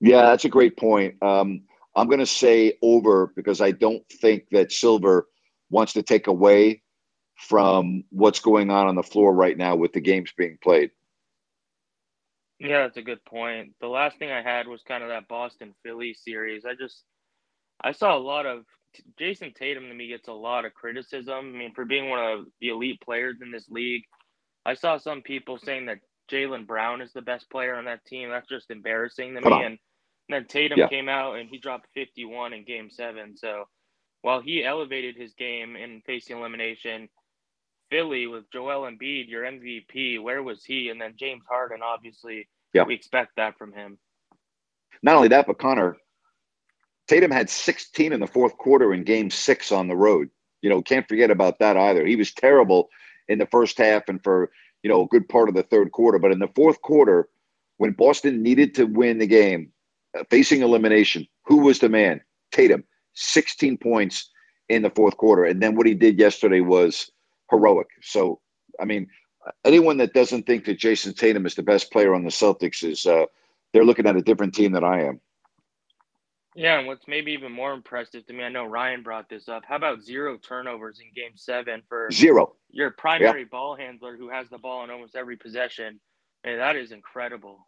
Yeah, 0.00 0.22
that's 0.22 0.46
a 0.46 0.48
great 0.48 0.78
point. 0.78 1.22
Um, 1.22 1.62
I'm 1.94 2.06
going 2.06 2.20
to 2.20 2.26
say 2.26 2.78
over 2.82 3.32
because 3.34 3.60
I 3.60 3.70
don't 3.70 4.02
think 4.08 4.44
that 4.52 4.72
Silver 4.72 5.28
wants 5.70 5.94
to 5.94 6.02
take 6.02 6.26
away 6.26 6.82
from 7.36 8.04
what's 8.10 8.40
going 8.40 8.70
on 8.70 8.86
on 8.86 8.94
the 8.94 9.02
floor 9.02 9.34
right 9.34 9.56
now 9.56 9.76
with 9.76 9.92
the 9.92 10.00
games 10.00 10.32
being 10.36 10.58
played. 10.62 10.90
Yeah, 12.58 12.82
that's 12.82 12.96
a 12.96 13.02
good 13.02 13.24
point. 13.24 13.74
The 13.80 13.88
last 13.88 14.18
thing 14.18 14.30
I 14.30 14.42
had 14.42 14.68
was 14.68 14.82
kind 14.86 15.02
of 15.02 15.08
that 15.08 15.26
Boston 15.26 15.74
Philly 15.82 16.14
series. 16.14 16.64
I 16.64 16.74
just 16.74 17.02
I 17.82 17.92
saw 17.92 18.16
a 18.16 18.20
lot 18.20 18.46
of 18.46 18.64
Jayson 19.18 19.52
Tatum 19.54 19.88
to 19.88 19.94
me 19.94 20.08
gets 20.08 20.28
a 20.28 20.32
lot 20.32 20.64
of 20.64 20.74
criticism. 20.74 21.52
I 21.54 21.58
mean, 21.58 21.74
for 21.74 21.84
being 21.84 22.08
one 22.08 22.20
of 22.20 22.46
the 22.60 22.68
elite 22.68 23.00
players 23.00 23.38
in 23.42 23.50
this 23.50 23.68
league. 23.68 24.04
I 24.64 24.74
saw 24.74 24.96
some 24.96 25.22
people 25.22 25.58
saying 25.58 25.86
that 25.86 25.98
Jaylen 26.30 26.66
Brown 26.66 27.00
is 27.00 27.12
the 27.12 27.22
best 27.22 27.50
player 27.50 27.74
on 27.74 27.86
that 27.86 28.04
team. 28.04 28.30
That's 28.30 28.48
just 28.48 28.70
embarrassing 28.70 29.34
to 29.34 29.40
me. 29.40 29.64
And 29.64 29.78
then 30.32 30.46
Tatum 30.46 30.78
yeah. 30.78 30.88
came 30.88 31.08
out 31.08 31.36
and 31.36 31.48
he 31.48 31.58
dropped 31.58 31.88
51 31.94 32.52
in 32.52 32.64
game 32.64 32.90
seven. 32.90 33.36
So 33.36 33.64
while 34.22 34.40
he 34.40 34.64
elevated 34.64 35.16
his 35.16 35.34
game 35.34 35.76
in 35.76 36.02
facing 36.06 36.38
elimination, 36.38 37.08
Philly 37.90 38.26
with 38.26 38.50
Joel 38.50 38.90
Embiid, 38.90 39.28
your 39.28 39.44
MVP, 39.44 40.22
where 40.22 40.42
was 40.42 40.64
he? 40.64 40.88
And 40.88 41.00
then 41.00 41.14
James 41.18 41.42
Harden, 41.48 41.80
obviously, 41.82 42.48
yeah. 42.72 42.84
we 42.84 42.94
expect 42.94 43.32
that 43.36 43.58
from 43.58 43.72
him. 43.72 43.98
Not 45.02 45.16
only 45.16 45.28
that, 45.28 45.46
but 45.46 45.58
Connor, 45.58 45.96
Tatum 47.08 47.30
had 47.30 47.50
16 47.50 48.12
in 48.12 48.20
the 48.20 48.26
fourth 48.26 48.56
quarter 48.56 48.94
in 48.94 49.04
game 49.04 49.30
six 49.30 49.72
on 49.72 49.88
the 49.88 49.96
road. 49.96 50.30
You 50.62 50.70
know, 50.70 50.80
can't 50.80 51.08
forget 51.08 51.30
about 51.30 51.58
that 51.58 51.76
either. 51.76 52.06
He 52.06 52.16
was 52.16 52.32
terrible 52.32 52.88
in 53.28 53.38
the 53.38 53.46
first 53.46 53.76
half 53.78 54.04
and 54.08 54.22
for, 54.22 54.50
you 54.82 54.88
know, 54.88 55.02
a 55.02 55.08
good 55.08 55.28
part 55.28 55.48
of 55.48 55.54
the 55.54 55.64
third 55.64 55.90
quarter. 55.92 56.18
But 56.18 56.32
in 56.32 56.38
the 56.38 56.50
fourth 56.54 56.80
quarter, 56.80 57.28
when 57.78 57.92
Boston 57.92 58.42
needed 58.42 58.76
to 58.76 58.84
win 58.84 59.18
the 59.18 59.26
game, 59.26 59.72
facing 60.30 60.62
elimination, 60.62 61.26
who 61.44 61.58
was 61.58 61.78
the 61.78 61.88
man? 61.88 62.20
Tatum, 62.52 62.84
16 63.14 63.78
points 63.78 64.30
in 64.68 64.82
the 64.82 64.90
fourth 64.90 65.16
quarter. 65.16 65.44
And 65.44 65.62
then 65.62 65.74
what 65.74 65.86
he 65.86 65.94
did 65.94 66.18
yesterday 66.18 66.60
was 66.60 67.10
heroic. 67.50 67.88
So, 68.02 68.40
I 68.80 68.84
mean, 68.84 69.08
anyone 69.64 69.96
that 69.98 70.14
doesn't 70.14 70.46
think 70.46 70.64
that 70.64 70.78
Jayson 70.78 71.14
Tatum 71.14 71.46
is 71.46 71.54
the 71.54 71.62
best 71.62 71.90
player 71.92 72.14
on 72.14 72.24
the 72.24 72.30
Celtics 72.30 72.84
is 72.84 73.06
uh, 73.06 73.24
they're 73.72 73.84
looking 73.84 74.06
at 74.06 74.16
a 74.16 74.22
different 74.22 74.54
team 74.54 74.72
than 74.72 74.84
I 74.84 75.02
am. 75.04 75.20
Yeah, 76.54 76.78
and 76.78 76.86
what's 76.86 77.08
maybe 77.08 77.32
even 77.32 77.50
more 77.50 77.72
impressive 77.72 78.26
to 78.26 78.32
me, 78.34 78.44
I 78.44 78.50
know 78.50 78.66
Ryan 78.66 79.02
brought 79.02 79.30
this 79.30 79.48
up. 79.48 79.62
How 79.66 79.76
about 79.76 80.02
zero 80.02 80.36
turnovers 80.36 81.00
in 81.00 81.06
Game 81.14 81.32
Seven 81.34 81.82
for 81.88 82.10
zero? 82.12 82.56
Your 82.70 82.90
primary 82.90 83.40
yeah. 83.40 83.46
ball 83.50 83.74
handler 83.74 84.18
who 84.18 84.28
has 84.28 84.50
the 84.50 84.58
ball 84.58 84.84
in 84.84 84.90
almost 84.90 85.16
every 85.16 85.36
possession. 85.36 85.98
Man, 86.44 86.58
that 86.58 86.76
is 86.76 86.92
incredible. 86.92 87.66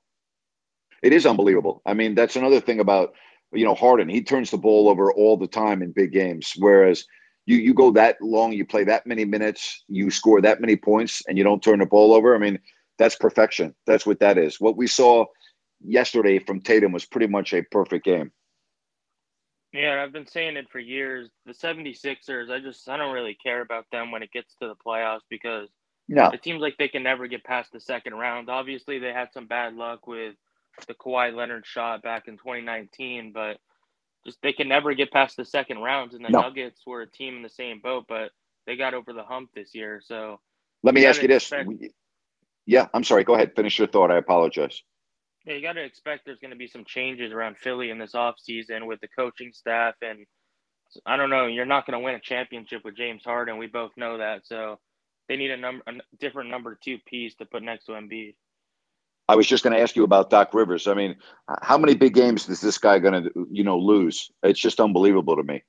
It 1.04 1.12
is 1.12 1.26
unbelievable. 1.26 1.82
I 1.84 1.92
mean, 1.92 2.14
that's 2.14 2.34
another 2.34 2.60
thing 2.60 2.80
about 2.80 3.12
you 3.52 3.66
know 3.66 3.74
Harden. 3.74 4.08
He 4.08 4.22
turns 4.22 4.50
the 4.50 4.56
ball 4.56 4.88
over 4.88 5.12
all 5.12 5.36
the 5.36 5.46
time 5.46 5.82
in 5.82 5.92
big 5.92 6.12
games, 6.12 6.54
whereas 6.56 7.04
you 7.44 7.58
you 7.58 7.74
go 7.74 7.90
that 7.92 8.16
long, 8.22 8.54
you 8.54 8.64
play 8.64 8.84
that 8.84 9.06
many 9.06 9.26
minutes, 9.26 9.84
you 9.86 10.10
score 10.10 10.40
that 10.40 10.62
many 10.62 10.76
points, 10.76 11.22
and 11.28 11.36
you 11.36 11.44
don't 11.44 11.62
turn 11.62 11.80
the 11.80 11.86
ball 11.86 12.14
over. 12.14 12.34
I 12.34 12.38
mean, 12.38 12.58
that's 12.98 13.16
perfection. 13.16 13.74
That's 13.86 14.06
what 14.06 14.18
that 14.20 14.38
is. 14.38 14.58
What 14.58 14.78
we 14.78 14.86
saw 14.86 15.26
yesterday 15.84 16.38
from 16.38 16.62
Tatum 16.62 16.92
was 16.92 17.04
pretty 17.04 17.26
much 17.26 17.52
a 17.52 17.62
perfect 17.64 18.06
game. 18.06 18.32
Yeah, 19.74 20.02
I've 20.02 20.12
been 20.12 20.26
saying 20.26 20.56
it 20.56 20.70
for 20.70 20.78
years. 20.78 21.28
The 21.44 21.52
76ers, 21.52 22.50
I 22.50 22.60
just 22.60 22.88
I 22.88 22.96
don't 22.96 23.12
really 23.12 23.36
care 23.42 23.60
about 23.60 23.84
them 23.92 24.10
when 24.10 24.22
it 24.22 24.32
gets 24.32 24.54
to 24.62 24.68
the 24.68 24.76
playoffs 24.86 25.26
because 25.28 25.68
no. 26.08 26.30
it 26.30 26.42
seems 26.42 26.62
like 26.62 26.76
they 26.78 26.88
can 26.88 27.02
never 27.02 27.26
get 27.26 27.44
past 27.44 27.72
the 27.72 27.80
second 27.80 28.14
round. 28.14 28.48
Obviously, 28.48 28.98
they 28.98 29.12
had 29.12 29.28
some 29.34 29.46
bad 29.46 29.74
luck 29.74 30.06
with 30.06 30.36
the 30.86 30.94
Kawhi 30.94 31.34
Leonard 31.34 31.66
shot 31.66 32.02
back 32.02 32.28
in 32.28 32.36
2019, 32.36 33.32
but 33.32 33.58
just 34.26 34.38
they 34.42 34.52
can 34.52 34.68
never 34.68 34.94
get 34.94 35.12
past 35.12 35.36
the 35.36 35.44
second 35.44 35.78
rounds. 35.78 36.14
And 36.14 36.24
the 36.24 36.30
no. 36.30 36.40
Nuggets 36.40 36.82
were 36.86 37.02
a 37.02 37.10
team 37.10 37.36
in 37.36 37.42
the 37.42 37.48
same 37.48 37.80
boat, 37.80 38.06
but 38.08 38.30
they 38.66 38.76
got 38.76 38.94
over 38.94 39.12
the 39.12 39.22
hump 39.22 39.50
this 39.54 39.74
year. 39.74 40.00
So 40.04 40.40
let 40.82 40.94
me 40.94 41.06
ask 41.06 41.22
you 41.22 41.28
expect- 41.28 41.68
this. 41.80 41.90
Yeah, 42.66 42.86
I'm 42.94 43.04
sorry. 43.04 43.24
Go 43.24 43.34
ahead. 43.34 43.54
Finish 43.54 43.78
your 43.78 43.88
thought. 43.88 44.10
I 44.10 44.16
apologize. 44.16 44.82
Yeah, 45.44 45.54
you 45.54 45.62
got 45.62 45.74
to 45.74 45.84
expect 45.84 46.24
there's 46.24 46.38
going 46.38 46.52
to 46.52 46.56
be 46.56 46.66
some 46.66 46.84
changes 46.86 47.32
around 47.32 47.58
Philly 47.58 47.90
in 47.90 47.98
this 47.98 48.12
offseason 48.12 48.86
with 48.86 49.00
the 49.00 49.08
coaching 49.08 49.52
staff. 49.52 49.94
And 50.00 50.24
I 51.04 51.18
don't 51.18 51.28
know, 51.28 51.46
you're 51.46 51.66
not 51.66 51.86
going 51.86 51.98
to 51.98 52.04
win 52.04 52.14
a 52.14 52.20
championship 52.20 52.82
with 52.84 52.96
James 52.96 53.22
Harden. 53.24 53.58
We 53.58 53.66
both 53.66 53.92
know 53.98 54.18
that. 54.18 54.46
So 54.46 54.78
they 55.28 55.36
need 55.36 55.50
a 55.50 55.56
number, 55.58 55.82
a 55.86 55.92
different 56.18 56.50
number 56.50 56.78
two 56.82 56.98
piece 57.06 57.34
to 57.36 57.44
put 57.44 57.62
next 57.62 57.84
to 57.86 57.92
Embiid. 57.92 58.34
I 59.28 59.36
was 59.36 59.46
just 59.46 59.64
going 59.64 59.74
to 59.74 59.80
ask 59.82 59.96
you 59.96 60.04
about 60.04 60.30
Doc 60.30 60.52
Rivers. 60.52 60.86
I 60.86 60.94
mean, 60.94 61.16
how 61.62 61.78
many 61.78 61.94
big 61.94 62.14
games 62.14 62.48
is 62.48 62.60
this 62.60 62.78
guy 62.78 62.98
going 62.98 63.24
to, 63.24 63.48
you 63.50 63.64
know, 63.64 63.78
lose? 63.78 64.30
It's 64.42 64.60
just 64.60 64.80
unbelievable 64.80 65.36
to 65.36 65.42
me. 65.42 65.62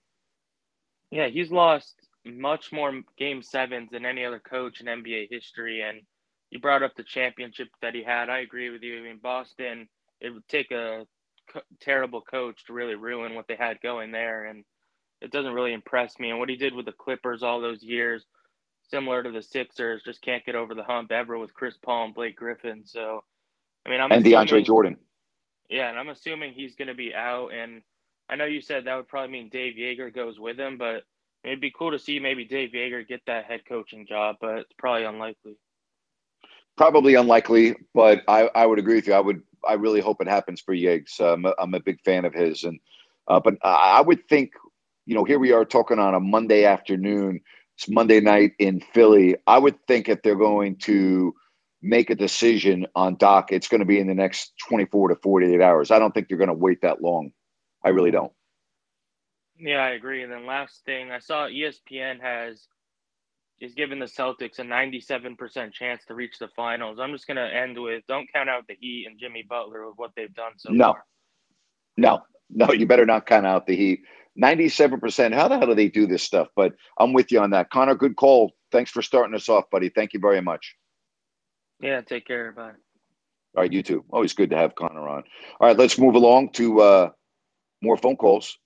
Yeah, 1.11 1.27
he's 1.27 1.51
lost 1.51 1.95
much 2.25 2.71
more 2.71 3.01
game 3.17 3.41
sevens 3.41 3.89
than 3.91 4.05
any 4.05 4.25
other 4.25 4.39
coach 4.39 4.81
in 4.81 4.87
NBA 4.87 5.27
history. 5.29 5.81
And 5.81 6.01
you 6.49 6.59
brought 6.59 6.83
up 6.83 6.95
the 6.95 7.03
championship 7.03 7.69
that 7.81 7.95
he 7.95 8.03
had. 8.03 8.29
I 8.29 8.39
agree 8.39 8.69
with 8.69 8.83
you. 8.83 8.99
I 8.99 9.03
mean, 9.03 9.19
Boston, 9.21 9.87
it 10.19 10.31
would 10.31 10.47
take 10.49 10.71
a 10.71 11.05
co- 11.51 11.61
terrible 11.79 12.21
coach 12.21 12.65
to 12.65 12.73
really 12.73 12.95
ruin 12.95 13.35
what 13.35 13.47
they 13.47 13.55
had 13.55 13.79
going 13.81 14.11
there. 14.11 14.45
And 14.45 14.65
it 15.21 15.31
doesn't 15.31 15.53
really 15.53 15.73
impress 15.73 16.19
me. 16.19 16.29
And 16.29 16.39
what 16.39 16.49
he 16.49 16.57
did 16.57 16.73
with 16.73 16.87
the 16.87 16.91
Clippers 16.91 17.41
all 17.41 17.61
those 17.61 17.81
years, 17.81 18.25
similar 18.89 19.23
to 19.23 19.31
the 19.31 19.41
Sixers, 19.41 20.03
just 20.03 20.21
can't 20.21 20.45
get 20.45 20.55
over 20.55 20.75
the 20.75 20.83
hump 20.83 21.11
ever 21.11 21.37
with 21.37 21.53
Chris 21.53 21.75
Paul 21.81 22.05
and 22.05 22.13
Blake 22.13 22.35
Griffin. 22.35 22.83
So, 22.85 23.23
I 23.85 23.89
mean, 23.89 24.01
I'm 24.01 24.11
and 24.11 24.25
assuming, 24.25 24.47
DeAndre 24.47 24.65
Jordan. 24.65 24.97
Yeah, 25.69 25.89
and 25.89 25.99
I'm 25.99 26.09
assuming 26.09 26.53
he's 26.53 26.75
going 26.75 26.87
to 26.87 26.95
be 26.95 27.13
out. 27.13 27.49
And 27.53 27.81
I 28.29 28.35
know 28.35 28.45
you 28.45 28.61
said 28.61 28.85
that 28.85 28.95
would 28.95 29.07
probably 29.07 29.31
mean 29.31 29.49
Dave 29.49 29.75
Joerger 29.75 30.13
goes 30.13 30.39
with 30.39 30.59
him, 30.59 30.77
but 30.77 31.03
it'd 31.43 31.61
be 31.61 31.73
cool 31.77 31.91
to 31.91 31.99
see 31.99 32.19
maybe 32.19 32.45
Dave 32.45 32.71
Joerger 32.71 33.07
get 33.07 33.21
that 33.27 33.45
head 33.45 33.61
coaching 33.67 34.05
job, 34.07 34.37
but 34.41 34.59
it's 34.59 34.73
probably 34.77 35.05
unlikely. 35.05 35.57
Probably 36.77 37.15
unlikely, 37.15 37.75
but 37.93 38.21
I, 38.27 38.49
I 38.53 38.65
would 38.65 38.79
agree 38.79 38.95
with 38.95 39.07
you. 39.07 39.13
I 39.13 39.21
would 39.21 39.41
I 39.65 39.73
really 39.73 40.01
hope 40.01 40.21
it 40.21 40.27
happens 40.27 40.59
for 40.59 40.75
Yiggs. 40.75 41.21
I'm 41.21 41.45
a, 41.45 41.53
I'm 41.57 41.73
a 41.73 41.79
big 41.79 42.01
fan 42.03 42.25
of 42.25 42.33
his, 42.33 42.63
and 42.63 42.79
uh, 43.27 43.39
but 43.39 43.55
I 43.63 44.01
would 44.01 44.27
think, 44.27 44.51
you 45.05 45.15
know, 45.15 45.23
here 45.23 45.39
we 45.39 45.51
are 45.53 45.65
talking 45.65 45.99
on 45.99 46.13
a 46.13 46.19
Monday 46.19 46.65
afternoon. 46.65 47.39
It's 47.77 47.89
Monday 47.89 48.19
night 48.19 48.53
in 48.59 48.81
Philly. 48.81 49.35
I 49.47 49.57
would 49.57 49.77
think 49.87 50.09
if 50.09 50.21
they're 50.21 50.35
going 50.35 50.75
to 50.79 51.33
make 51.85 52.09
a 52.09 52.15
decision 52.15 52.87
on 52.95 53.15
Doc, 53.15 53.51
it's 53.51 53.67
going 53.67 53.79
to 53.79 53.85
be 53.85 53.99
in 53.99 54.07
the 54.07 54.15
next 54.15 54.53
24 54.67 55.09
to 55.09 55.15
48 55.15 55.61
hours. 55.61 55.91
I 55.91 55.99
don't 55.99 56.13
think 56.13 56.27
they're 56.27 56.37
going 56.37 56.47
to 56.47 56.53
wait 56.53 56.81
that 56.81 57.01
long. 57.01 57.31
I 57.83 57.89
really 57.89 58.11
don't. 58.11 58.31
Yeah, 59.57 59.77
I 59.77 59.91
agree. 59.91 60.23
And 60.23 60.31
then 60.31 60.45
last 60.45 60.83
thing, 60.85 61.11
I 61.11 61.19
saw 61.19 61.47
ESPN 61.47 62.19
has 62.21 62.67
is 63.61 63.73
giving 63.73 63.99
the 63.99 64.05
Celtics 64.05 64.59
a 64.59 64.63
97% 64.63 65.71
chance 65.71 66.03
to 66.05 66.13
reach 66.13 66.37
the 66.39 66.49
finals. 66.57 66.99
I'm 66.99 67.13
just 67.13 67.25
going 67.25 67.37
to 67.37 67.55
end 67.55 67.81
with 67.81 68.03
don't 68.07 68.27
count 68.33 68.49
out 68.49 68.67
the 68.67 68.75
Heat 68.77 69.07
and 69.09 69.17
Jimmy 69.17 69.45
Butler 69.47 69.87
with 69.87 69.97
what 69.97 70.11
they've 70.17 70.33
done 70.33 70.51
so 70.57 70.73
no. 70.73 70.85
far. 70.91 71.05
No, 71.95 72.23
no, 72.49 72.73
you 72.73 72.85
better 72.85 73.05
not 73.05 73.25
count 73.25 73.45
out 73.45 73.65
the 73.65 73.77
Heat. 73.77 74.01
97%. 74.41 75.33
How 75.33 75.47
the 75.47 75.57
hell 75.57 75.67
do 75.67 75.75
they 75.75 75.87
do 75.87 76.05
this 76.05 76.21
stuff? 76.21 76.49
But 76.53 76.73
I'm 76.99 77.13
with 77.13 77.31
you 77.31 77.39
on 77.39 77.51
that. 77.51 77.69
Connor, 77.69 77.95
good 77.95 78.17
call. 78.17 78.51
Thanks 78.73 78.91
for 78.91 79.01
starting 79.01 79.33
us 79.33 79.47
off, 79.47 79.69
buddy. 79.71 79.87
Thank 79.87 80.11
you 80.11 80.19
very 80.19 80.41
much. 80.41 80.75
Yeah, 81.79 82.01
take 82.01 82.25
care. 82.25 82.51
Bye. 82.51 82.71
All 83.55 83.63
right, 83.63 83.71
you 83.71 83.83
too. 83.83 84.03
Always 84.11 84.33
good 84.33 84.49
to 84.49 84.57
have 84.57 84.75
Connor 84.75 85.07
on. 85.07 85.23
All 85.59 85.67
right, 85.67 85.77
let's 85.77 85.97
move 85.97 86.15
along 86.15 86.49
to 86.53 86.81
uh, 86.81 87.09
more 87.81 87.97
phone 87.97 88.17
calls. 88.17 88.57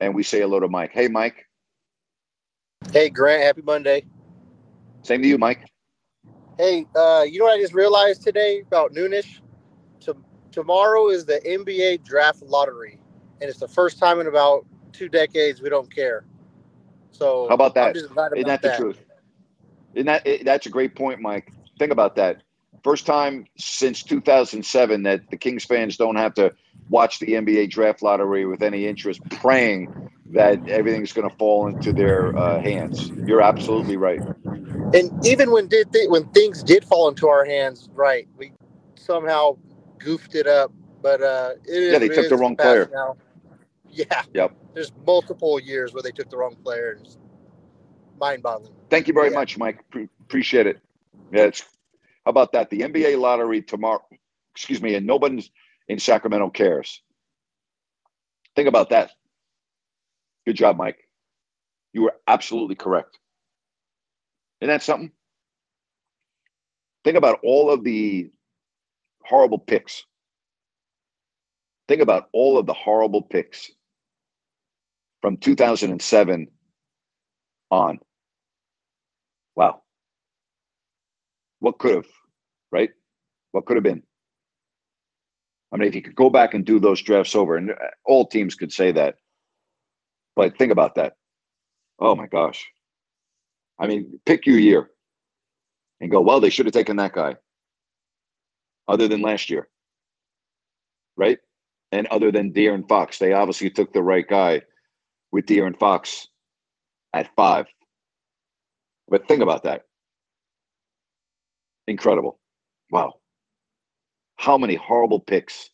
And 0.00 0.14
we 0.14 0.22
say 0.22 0.40
hello 0.40 0.60
to 0.60 0.68
Mike. 0.68 0.90
Hey, 0.92 1.08
Mike. 1.08 1.46
Hey, 2.92 3.08
Grant. 3.08 3.42
Happy 3.42 3.62
Monday. 3.62 4.04
Same 5.02 5.22
to 5.22 5.28
you, 5.28 5.38
Mike. 5.38 5.64
Hey, 6.58 6.86
uh, 6.94 7.24
you 7.26 7.38
know 7.38 7.46
what 7.46 7.58
I 7.58 7.60
just 7.60 7.74
realized 7.74 8.22
today 8.22 8.60
about 8.60 8.92
noonish? 8.92 9.40
To, 10.00 10.16
tomorrow 10.52 11.08
is 11.08 11.24
the 11.24 11.40
NBA 11.40 12.04
draft 12.04 12.42
lottery, 12.42 13.00
and 13.40 13.50
it's 13.50 13.58
the 13.58 13.68
first 13.68 13.98
time 13.98 14.20
in 14.20 14.28
about 14.28 14.64
two 14.92 15.08
decades 15.08 15.60
we 15.60 15.68
don't 15.68 15.92
care. 15.92 16.24
So 17.10 17.48
how 17.48 17.54
about 17.54 17.74
that? 17.74 17.96
Isn't 17.96 18.14
that 18.14 18.62
the 18.62 18.70
truth? 18.70 19.00
Isn't 19.94 20.06
that 20.06 20.26
it, 20.26 20.44
that's 20.44 20.66
a 20.66 20.70
great 20.70 20.94
point, 20.94 21.20
Mike? 21.20 21.52
Think 21.78 21.92
about 21.92 22.16
that. 22.16 22.43
First 22.84 23.06
time 23.06 23.46
since 23.56 24.02
2007 24.02 25.02
that 25.04 25.30
the 25.30 25.38
Kings 25.38 25.64
fans 25.64 25.96
don't 25.96 26.16
have 26.16 26.34
to 26.34 26.52
watch 26.90 27.18
the 27.18 27.28
NBA 27.28 27.70
draft 27.70 28.02
lottery 28.02 28.44
with 28.44 28.62
any 28.62 28.86
interest, 28.86 29.22
praying 29.30 29.92
that 30.32 30.68
everything's 30.68 31.12
going 31.12 31.28
to 31.28 31.34
fall 31.36 31.66
into 31.66 31.94
their 31.94 32.36
uh, 32.36 32.60
hands. 32.60 33.10
You're 33.26 33.40
absolutely 33.40 33.96
right. 33.96 34.20
And 34.92 35.26
even 35.26 35.50
when 35.50 35.66
did 35.66 35.92
th- 35.94 36.10
when 36.10 36.26
things 36.32 36.62
did 36.62 36.84
fall 36.84 37.08
into 37.08 37.26
our 37.26 37.46
hands, 37.46 37.88
right? 37.94 38.28
We 38.36 38.52
somehow 38.96 39.56
goofed 39.98 40.34
it 40.34 40.46
up, 40.46 40.70
but 41.00 41.22
uh, 41.22 41.54
it 41.64 41.92
yeah, 41.92 41.98
they 41.98 42.08
took 42.08 42.28
the 42.28 42.36
wrong 42.36 42.54
player. 42.54 42.90
Now. 42.92 43.16
Yeah. 43.90 44.24
Yep. 44.34 44.56
There's 44.74 44.92
multiple 45.06 45.58
years 45.58 45.94
where 45.94 46.02
they 46.02 46.10
took 46.10 46.28
the 46.28 46.36
wrong 46.36 46.56
player. 46.62 46.98
It's 47.00 47.16
mind-boggling. 48.20 48.72
Thank 48.90 49.08
you 49.08 49.14
very 49.14 49.30
yeah. 49.30 49.38
much, 49.38 49.56
Mike. 49.56 49.88
Pre- 49.90 50.08
appreciate 50.20 50.66
it. 50.66 50.80
Yeah, 51.32 51.44
it's 51.44 51.64
how 52.24 52.30
about 52.30 52.52
that? 52.52 52.70
The 52.70 52.80
NBA 52.80 53.18
lottery 53.18 53.62
tomorrow. 53.62 54.04
Excuse 54.54 54.80
me, 54.80 54.94
and 54.94 55.06
nobody's 55.06 55.50
in 55.88 55.98
Sacramento 55.98 56.50
cares. 56.50 57.02
Think 58.56 58.68
about 58.68 58.90
that. 58.90 59.10
Good 60.46 60.56
job, 60.56 60.76
Mike. 60.76 60.98
You 61.92 62.02
were 62.02 62.14
absolutely 62.26 62.76
correct. 62.76 63.18
Isn't 64.60 64.68
that 64.68 64.82
something? 64.82 65.12
Think 67.04 67.16
about 67.16 67.40
all 67.42 67.70
of 67.70 67.84
the 67.84 68.30
horrible 69.22 69.58
picks. 69.58 70.04
Think 71.88 72.00
about 72.00 72.28
all 72.32 72.56
of 72.56 72.66
the 72.66 72.72
horrible 72.72 73.20
picks 73.22 73.70
from 75.20 75.36
2007 75.36 76.48
on. 77.70 77.98
Wow. 79.54 79.83
What 81.64 81.78
could 81.78 81.94
have, 81.94 82.06
right? 82.72 82.90
What 83.52 83.64
could 83.64 83.78
have 83.78 83.84
been? 83.84 84.02
I 85.72 85.78
mean, 85.78 85.88
if 85.88 85.94
you 85.94 86.02
could 86.02 86.14
go 86.14 86.28
back 86.28 86.52
and 86.52 86.62
do 86.62 86.78
those 86.78 87.00
drafts 87.00 87.34
over, 87.34 87.56
and 87.56 87.70
uh, 87.70 87.74
all 88.04 88.26
teams 88.26 88.54
could 88.54 88.70
say 88.70 88.92
that, 88.92 89.14
but 90.36 90.58
think 90.58 90.72
about 90.72 90.96
that. 90.96 91.14
Oh 91.98 92.14
my 92.16 92.26
gosh. 92.26 92.70
I 93.78 93.86
mean, 93.86 94.20
pick 94.26 94.44
your 94.44 94.58
year 94.58 94.90
and 96.02 96.10
go, 96.10 96.20
well, 96.20 96.38
they 96.38 96.50
should 96.50 96.66
have 96.66 96.74
taken 96.74 96.96
that 96.96 97.14
guy 97.14 97.36
other 98.86 99.08
than 99.08 99.22
last 99.22 99.48
year. 99.48 99.66
Right? 101.16 101.38
And 101.92 102.06
other 102.08 102.30
than 102.30 102.52
De'Aaron 102.52 102.86
Fox, 102.86 103.18
they 103.18 103.32
obviously 103.32 103.70
took 103.70 103.94
the 103.94 104.02
right 104.02 104.28
guy 104.28 104.60
with 105.32 105.46
De'Aaron 105.46 105.78
Fox 105.78 106.28
at 107.14 107.34
five. 107.34 107.68
But 109.08 109.26
think 109.28 109.40
about 109.40 109.62
that. 109.62 109.84
Incredible. 111.86 112.38
Wow. 112.90 113.14
How 114.36 114.58
many 114.58 114.74
horrible 114.74 115.20
picks 115.20 115.70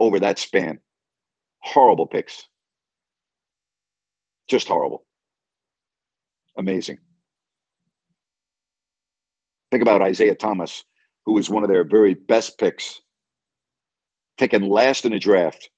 over 0.00 0.20
that 0.20 0.38
span? 0.38 0.80
Horrible 1.60 2.06
picks. 2.06 2.44
Just 4.48 4.68
horrible. 4.68 5.04
Amazing. 6.56 6.98
Think 9.70 9.82
about 9.82 10.02
Isaiah 10.02 10.34
Thomas, 10.34 10.84
who 11.26 11.34
was 11.34 11.50
one 11.50 11.62
of 11.62 11.68
their 11.68 11.84
very 11.84 12.14
best 12.14 12.58
picks, 12.58 13.00
taken 14.38 14.68
last 14.68 15.04
in 15.04 15.12
the 15.12 15.18
draft. 15.18 15.70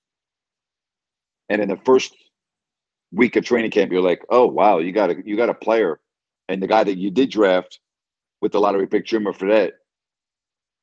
And 1.48 1.60
in 1.60 1.68
the 1.68 1.78
first 1.84 2.14
week 3.10 3.34
of 3.34 3.44
training 3.44 3.72
camp, 3.72 3.90
you're 3.90 4.00
like, 4.00 4.24
oh 4.30 4.46
wow, 4.46 4.78
you 4.78 4.92
got 4.92 5.10
a 5.10 5.16
you 5.24 5.36
got 5.36 5.48
a 5.48 5.54
player. 5.54 6.00
And 6.48 6.62
the 6.62 6.68
guy 6.68 6.84
that 6.84 6.98
you 6.98 7.10
did 7.10 7.30
draft 7.30 7.80
with 8.40 8.52
the 8.52 8.60
lottery 8.60 8.86
pick, 8.86 9.06
Jimmer 9.06 9.36
Fredette, 9.36 9.72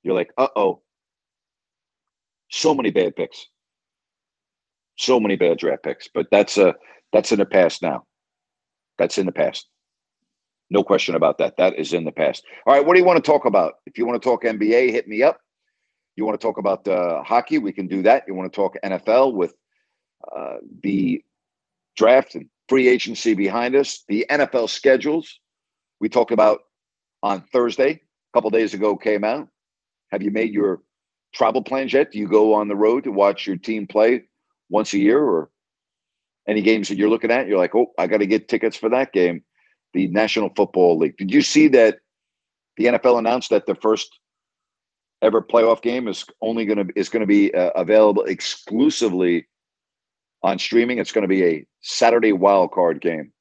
you're 0.03 0.15
like, 0.15 0.31
uh 0.37 0.47
oh. 0.55 0.81
So 2.49 2.73
many 2.73 2.91
bad 2.91 3.15
picks. 3.15 3.47
So 4.97 5.19
many 5.19 5.35
bad 5.35 5.57
draft 5.57 5.83
picks. 5.83 6.07
But 6.13 6.27
that's 6.31 6.57
uh 6.57 6.73
that's 7.11 7.31
in 7.31 7.39
the 7.39 7.45
past 7.45 7.81
now. 7.81 8.05
That's 8.97 9.17
in 9.17 9.25
the 9.25 9.31
past. 9.31 9.67
No 10.69 10.83
question 10.83 11.15
about 11.15 11.37
that. 11.37 11.57
That 11.57 11.75
is 11.75 11.93
in 11.93 12.03
the 12.03 12.11
past. 12.11 12.43
All 12.65 12.73
right, 12.73 12.85
what 12.85 12.93
do 12.93 12.99
you 12.99 13.05
want 13.05 13.23
to 13.23 13.31
talk 13.31 13.45
about? 13.45 13.75
If 13.85 13.97
you 13.97 14.05
want 14.05 14.21
to 14.21 14.27
talk 14.27 14.43
NBA, 14.43 14.91
hit 14.91 15.07
me 15.07 15.23
up. 15.23 15.39
You 16.15 16.25
want 16.25 16.39
to 16.39 16.45
talk 16.45 16.57
about 16.57 16.87
uh, 16.87 17.23
hockey? 17.23 17.57
We 17.57 17.71
can 17.71 17.87
do 17.87 18.01
that. 18.03 18.23
You 18.27 18.33
want 18.33 18.51
to 18.51 18.55
talk 18.55 18.75
NFL 18.83 19.33
with 19.33 19.53
uh, 20.35 20.57
the 20.83 21.23
draft 21.95 22.35
and 22.35 22.49
free 22.67 22.89
agency 22.89 23.33
behind 23.33 23.75
us, 23.75 24.03
the 24.09 24.25
NFL 24.29 24.69
schedules 24.69 25.39
we 25.99 26.09
talk 26.09 26.31
about 26.31 26.61
on 27.23 27.41
Thursday, 27.53 27.91
a 27.91 27.99
couple 28.33 28.49
days 28.49 28.73
ago 28.73 28.95
came 28.95 29.23
out. 29.23 29.47
Have 30.11 30.21
you 30.21 30.31
made 30.31 30.53
your 30.53 30.81
travel 31.33 31.61
plans 31.61 31.93
yet? 31.93 32.11
Do 32.11 32.19
you 32.19 32.27
go 32.27 32.53
on 32.53 32.67
the 32.67 32.75
road 32.75 33.03
to 33.03 33.11
watch 33.11 33.45
your 33.45 33.57
team 33.57 33.87
play 33.87 34.23
once 34.69 34.93
a 34.93 34.97
year 34.97 35.21
or 35.23 35.49
any 36.47 36.61
games 36.61 36.87
that 36.89 36.97
you're 36.97 37.09
looking 37.09 37.31
at? 37.31 37.47
You're 37.47 37.57
like, 37.57 37.75
oh, 37.75 37.93
I 37.97 38.07
got 38.07 38.17
to 38.17 38.25
get 38.25 38.47
tickets 38.47 38.77
for 38.77 38.89
that 38.89 39.11
game 39.11 39.43
the 39.93 40.07
National 40.07 40.49
Football 40.55 40.97
League. 40.97 41.17
Did 41.17 41.33
you 41.33 41.41
see 41.41 41.67
that 41.69 41.99
the 42.77 42.85
NFL 42.85 43.19
announced 43.19 43.49
that 43.49 43.65
the 43.65 43.75
first 43.75 44.19
ever 45.21 45.41
playoff 45.41 45.81
game 45.81 46.07
is 46.07 46.25
only 46.41 46.65
going 46.65 46.87
to 46.87 46.93
is 46.95 47.09
going 47.09 47.21
to 47.21 47.27
be 47.27 47.53
uh, 47.53 47.71
available 47.71 48.23
exclusively 48.23 49.47
on 50.43 50.59
streaming? 50.59 50.99
It's 50.99 51.11
going 51.11 51.23
to 51.23 51.27
be 51.27 51.43
a 51.43 51.65
Saturday 51.81 52.33
wild 52.33 52.71
card 52.71 53.01
game. 53.01 53.31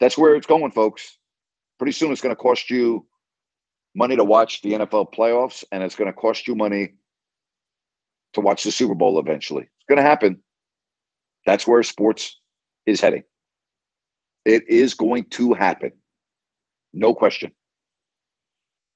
That's 0.00 0.18
where 0.18 0.34
it's 0.36 0.46
going, 0.46 0.70
folks. 0.70 1.18
Pretty 1.78 1.92
soon, 1.92 2.12
it's 2.12 2.20
going 2.20 2.34
to 2.34 2.40
cost 2.40 2.70
you 2.70 3.06
money 3.94 4.16
to 4.16 4.24
watch 4.24 4.62
the 4.62 4.72
NFL 4.72 5.12
playoffs, 5.14 5.64
and 5.72 5.82
it's 5.82 5.96
going 5.96 6.12
to 6.12 6.18
cost 6.18 6.46
you 6.46 6.54
money 6.54 6.94
to 8.34 8.40
watch 8.40 8.64
the 8.64 8.72
Super 8.72 8.94
Bowl 8.94 9.18
eventually. 9.18 9.62
It's 9.62 9.86
going 9.88 9.96
to 9.96 10.02
happen. 10.02 10.42
That's 11.46 11.66
where 11.66 11.82
sports 11.82 12.40
is 12.86 13.00
heading. 13.00 13.24
It 14.44 14.68
is 14.68 14.94
going 14.94 15.24
to 15.30 15.54
happen. 15.54 15.92
No 16.92 17.14
question. 17.14 17.52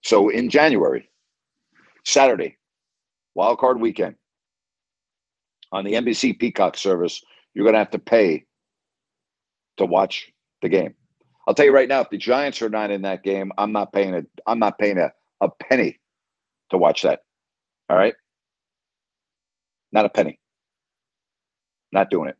So 0.04 0.28
in 0.28 0.50
January, 0.50 1.10
Saturday, 2.04 2.58
wild 3.34 3.58
card 3.58 3.80
weekend, 3.80 4.16
on 5.72 5.84
the 5.84 5.94
NBC 5.94 6.38
Peacock 6.38 6.76
service, 6.76 7.22
you're 7.54 7.64
going 7.64 7.74
to 7.74 7.80
have 7.80 7.90
to 7.90 7.98
pay 7.98 8.44
to 9.76 9.84
watch 9.84 10.32
the 10.62 10.68
game. 10.68 10.94
I'll 11.48 11.54
tell 11.54 11.64
you 11.64 11.72
right 11.72 11.88
now, 11.88 12.02
if 12.02 12.10
the 12.10 12.18
Giants 12.18 12.60
are 12.60 12.68
not 12.68 12.90
in 12.90 13.00
that 13.02 13.22
game, 13.22 13.52
I'm 13.56 13.72
not 13.72 13.90
paying 13.90 14.14
a 14.14 14.22
I'm 14.46 14.58
not 14.58 14.78
paying 14.78 14.98
a, 14.98 15.10
a 15.40 15.48
penny 15.48 15.98
to 16.68 16.76
watch 16.76 17.02
that. 17.02 17.20
All 17.88 17.96
right. 17.96 18.12
Not 19.90 20.04
a 20.04 20.10
penny. 20.10 20.38
Not 21.90 22.10
doing 22.10 22.28
it. 22.28 22.36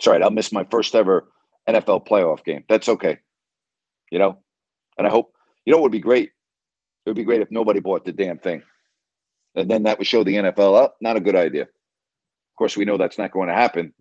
Sorry, 0.00 0.22
I'll 0.22 0.30
miss 0.30 0.52
my 0.52 0.64
first 0.70 0.94
ever 0.94 1.28
NFL 1.68 2.06
playoff 2.08 2.42
game. 2.44 2.64
That's 2.66 2.88
okay. 2.88 3.18
You 4.10 4.20
know? 4.20 4.38
And 4.96 5.06
I 5.06 5.10
hope, 5.10 5.34
you 5.66 5.72
know, 5.72 5.78
it 5.78 5.82
would 5.82 5.92
be 5.92 6.00
great. 6.00 6.30
It 7.04 7.10
would 7.10 7.16
be 7.16 7.24
great 7.24 7.42
if 7.42 7.50
nobody 7.50 7.80
bought 7.80 8.06
the 8.06 8.12
damn 8.12 8.38
thing. 8.38 8.62
And 9.54 9.70
then 9.70 9.82
that 9.82 9.98
would 9.98 10.06
show 10.06 10.24
the 10.24 10.36
NFL 10.36 10.82
up. 10.82 10.92
Oh, 10.94 10.96
not 11.02 11.16
a 11.16 11.20
good 11.20 11.36
idea. 11.36 11.64
Of 11.64 12.56
course, 12.56 12.74
we 12.74 12.86
know 12.86 12.96
that's 12.96 13.18
not 13.18 13.32
going 13.32 13.48
to 13.48 13.54
happen. 13.54 13.92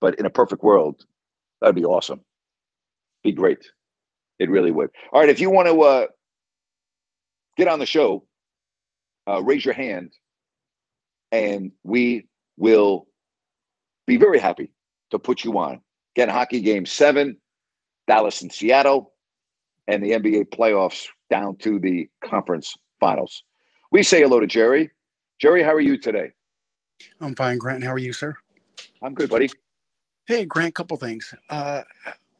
But 0.00 0.18
in 0.18 0.24
a 0.24 0.30
perfect 0.30 0.62
world, 0.62 1.04
that'd 1.60 1.76
be 1.76 1.84
awesome. 1.84 2.22
Be 3.28 3.32
great. 3.32 3.70
It 4.38 4.48
really 4.48 4.70
would. 4.70 4.88
All 5.12 5.20
right. 5.20 5.28
If 5.28 5.38
you 5.38 5.50
want 5.50 5.68
to 5.68 5.82
uh, 5.82 6.06
get 7.58 7.68
on 7.68 7.78
the 7.78 7.84
show, 7.84 8.24
uh, 9.28 9.42
raise 9.42 9.66
your 9.66 9.74
hand 9.74 10.14
and 11.30 11.72
we 11.84 12.26
will 12.56 13.06
be 14.06 14.16
very 14.16 14.38
happy 14.38 14.72
to 15.10 15.18
put 15.18 15.44
you 15.44 15.58
on. 15.58 15.82
Again, 16.16 16.30
hockey 16.30 16.62
game 16.62 16.86
seven, 16.86 17.36
Dallas 18.06 18.40
and 18.40 18.50
Seattle, 18.50 19.12
and 19.86 20.02
the 20.02 20.12
NBA 20.12 20.46
playoffs 20.48 21.04
down 21.28 21.56
to 21.56 21.78
the 21.78 22.08
conference 22.24 22.74
finals. 22.98 23.42
We 23.92 24.04
say 24.04 24.22
hello 24.22 24.40
to 24.40 24.46
Jerry. 24.46 24.90
Jerry, 25.38 25.62
how 25.62 25.74
are 25.74 25.80
you 25.80 25.98
today? 25.98 26.30
I'm 27.20 27.34
fine, 27.34 27.58
Grant. 27.58 27.84
How 27.84 27.92
are 27.92 27.98
you, 27.98 28.14
sir? 28.14 28.34
I'm 29.02 29.12
good, 29.12 29.28
buddy. 29.28 29.50
Hey, 30.26 30.46
Grant, 30.46 30.74
couple 30.74 30.96
things. 30.96 31.34
Uh, 31.50 31.82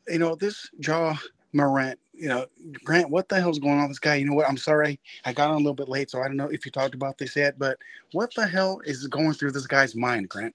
you 0.09 0.19
know, 0.19 0.35
this 0.35 0.69
Ja 0.79 1.17
Morant, 1.53 1.99
you 2.13 2.29
know, 2.29 2.47
Grant, 2.85 3.11
what 3.11 3.29
the 3.29 3.41
hell's 3.41 3.59
going 3.59 3.75
on 3.75 3.83
with 3.83 3.91
this 3.91 3.99
guy? 3.99 4.17
You 4.17 4.27
know 4.27 4.35
what? 4.35 4.49
I'm 4.49 4.57
sorry. 4.57 5.01
I 5.25 5.33
got 5.33 5.51
on 5.51 5.55
a 5.55 5.59
little 5.59 5.75
bit 5.75 5.89
late, 5.89 6.11
so 6.11 6.21
I 6.21 6.27
don't 6.27 6.37
know 6.37 6.49
if 6.49 6.67
you 6.67 6.73
talked 6.73 6.95
about 6.95 7.19
this 7.19 7.37
yet, 7.37 7.59
but 7.59 7.79
what 8.13 8.35
the 8.35 8.47
hell 8.47 8.81
is 8.85 9.07
going 9.07 9.33
through 9.33 9.53
this 9.53 9.67
guy's 9.67 9.95
mind, 9.95 10.29
Grant? 10.29 10.55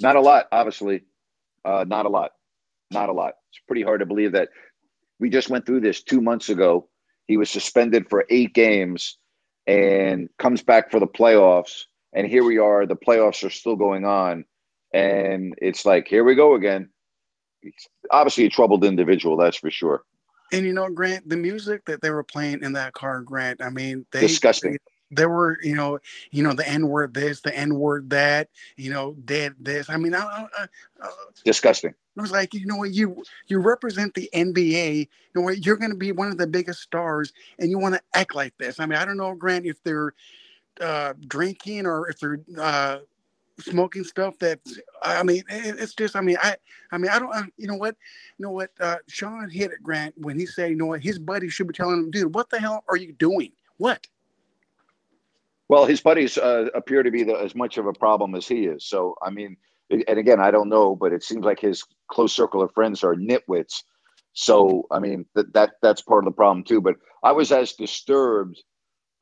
Not 0.00 0.16
a 0.16 0.20
lot, 0.20 0.48
obviously. 0.52 1.02
Uh, 1.64 1.84
not 1.86 2.06
a 2.06 2.08
lot. 2.08 2.32
Not 2.90 3.08
a 3.08 3.12
lot. 3.12 3.34
It's 3.50 3.60
pretty 3.66 3.82
hard 3.82 4.00
to 4.00 4.06
believe 4.06 4.32
that 4.32 4.50
we 5.18 5.30
just 5.30 5.48
went 5.48 5.64
through 5.64 5.80
this 5.80 6.02
two 6.02 6.20
months 6.20 6.48
ago. 6.48 6.88
He 7.26 7.36
was 7.36 7.48
suspended 7.48 8.10
for 8.10 8.26
eight 8.28 8.52
games 8.52 9.16
and 9.66 10.28
comes 10.38 10.62
back 10.62 10.90
for 10.90 10.98
the 10.98 11.06
playoffs. 11.06 11.84
And 12.12 12.26
here 12.26 12.44
we 12.44 12.58
are. 12.58 12.84
The 12.84 12.96
playoffs 12.96 13.44
are 13.46 13.50
still 13.50 13.76
going 13.76 14.04
on. 14.04 14.44
And 14.92 15.54
it's 15.58 15.86
like, 15.86 16.08
here 16.08 16.24
we 16.24 16.34
go 16.34 16.54
again. 16.54 16.90
Obviously 18.10 18.44
a 18.46 18.50
troubled 18.50 18.84
individual, 18.84 19.36
that's 19.36 19.56
for 19.56 19.70
sure. 19.70 20.02
And 20.52 20.66
you 20.66 20.72
know, 20.72 20.88
Grant, 20.90 21.28
the 21.28 21.36
music 21.36 21.84
that 21.86 22.02
they 22.02 22.10
were 22.10 22.22
playing 22.22 22.62
in 22.62 22.74
that 22.74 22.92
car, 22.92 23.20
Grant, 23.22 23.62
I 23.62 23.70
mean, 23.70 24.06
they 24.12 24.20
Disgusting. 24.20 24.78
There 25.14 25.28
were, 25.28 25.58
you 25.62 25.74
know, 25.74 25.98
you 26.30 26.42
know, 26.42 26.54
the 26.54 26.66
N 26.66 26.88
word 26.88 27.12
this, 27.12 27.42
the 27.42 27.54
N 27.54 27.74
word 27.74 28.10
that, 28.10 28.48
you 28.76 28.90
know, 28.90 29.14
dead 29.24 29.54
this. 29.60 29.90
I 29.90 29.98
mean, 29.98 30.14
I, 30.14 30.20
I, 30.20 30.66
I, 31.02 31.08
Disgusting. 31.44 31.94
I 32.18 32.20
was 32.20 32.32
like, 32.32 32.52
you 32.54 32.66
know 32.66 32.76
what, 32.76 32.92
you 32.92 33.22
you 33.46 33.58
represent 33.58 34.14
the 34.14 34.28
NBA. 34.34 34.98
You 34.98 35.06
know 35.34 35.42
what, 35.42 35.64
you're 35.64 35.76
going 35.76 35.90
to 35.90 35.96
be 35.96 36.12
one 36.12 36.28
of 36.28 36.38
the 36.38 36.46
biggest 36.46 36.80
stars, 36.80 37.32
and 37.58 37.70
you 37.70 37.78
want 37.78 37.94
to 37.94 38.02
act 38.14 38.34
like 38.34 38.56
this. 38.58 38.80
I 38.80 38.86
mean, 38.86 38.98
I 38.98 39.04
don't 39.04 39.16
know, 39.16 39.34
Grant, 39.34 39.66
if 39.66 39.82
they're 39.82 40.12
uh, 40.80 41.14
drinking 41.26 41.86
or 41.86 42.08
if 42.08 42.18
they're 42.18 42.40
uh, 42.58 42.98
smoking 43.60 44.04
stuff 44.04 44.38
that 44.38 44.60
I 45.02 45.22
mean 45.22 45.42
it's 45.48 45.94
just 45.94 46.16
I 46.16 46.20
mean 46.20 46.36
I 46.42 46.56
I 46.90 46.98
mean 46.98 47.10
I 47.10 47.18
don't 47.18 47.34
I, 47.34 47.42
you 47.56 47.66
know 47.66 47.76
what 47.76 47.96
you 48.38 48.44
know 48.44 48.50
what 48.50 48.70
uh, 48.80 48.96
Sean 49.08 49.50
hit 49.50 49.70
it 49.72 49.82
Grant 49.82 50.14
when 50.16 50.38
he 50.38 50.46
said 50.46 50.70
you 50.70 50.76
know 50.76 50.86
what 50.86 51.02
his 51.02 51.18
buddy 51.18 51.48
should 51.48 51.68
be 51.68 51.74
telling 51.74 51.98
him 51.98 52.10
dude 52.10 52.34
what 52.34 52.50
the 52.50 52.58
hell 52.58 52.84
are 52.88 52.96
you 52.96 53.12
doing 53.12 53.52
what 53.76 54.06
Well, 55.68 55.86
his 55.86 56.00
buddies 56.00 56.38
uh, 56.38 56.68
appear 56.74 57.02
to 57.02 57.10
be 57.10 57.24
the, 57.24 57.34
as 57.34 57.54
much 57.54 57.78
of 57.78 57.86
a 57.86 57.92
problem 57.92 58.34
as 58.34 58.46
he 58.46 58.66
is. 58.66 58.84
So, 58.84 59.16
I 59.22 59.30
mean, 59.30 59.56
and 59.90 60.18
again, 60.18 60.40
I 60.40 60.50
don't 60.50 60.68
know, 60.68 60.94
but 60.94 61.12
it 61.12 61.22
seems 61.22 61.44
like 61.44 61.60
his 61.60 61.84
close 62.08 62.32
circle 62.32 62.62
of 62.62 62.72
friends 62.72 63.02
are 63.04 63.14
nitwits. 63.14 63.82
So, 64.34 64.86
I 64.90 64.98
mean, 64.98 65.26
that, 65.34 65.52
that 65.54 65.70
that's 65.82 66.02
part 66.02 66.24
of 66.24 66.26
the 66.26 66.36
problem 66.36 66.64
too. 66.64 66.80
But 66.80 66.96
I 67.22 67.32
was 67.32 67.52
as 67.52 67.72
disturbed 67.72 68.62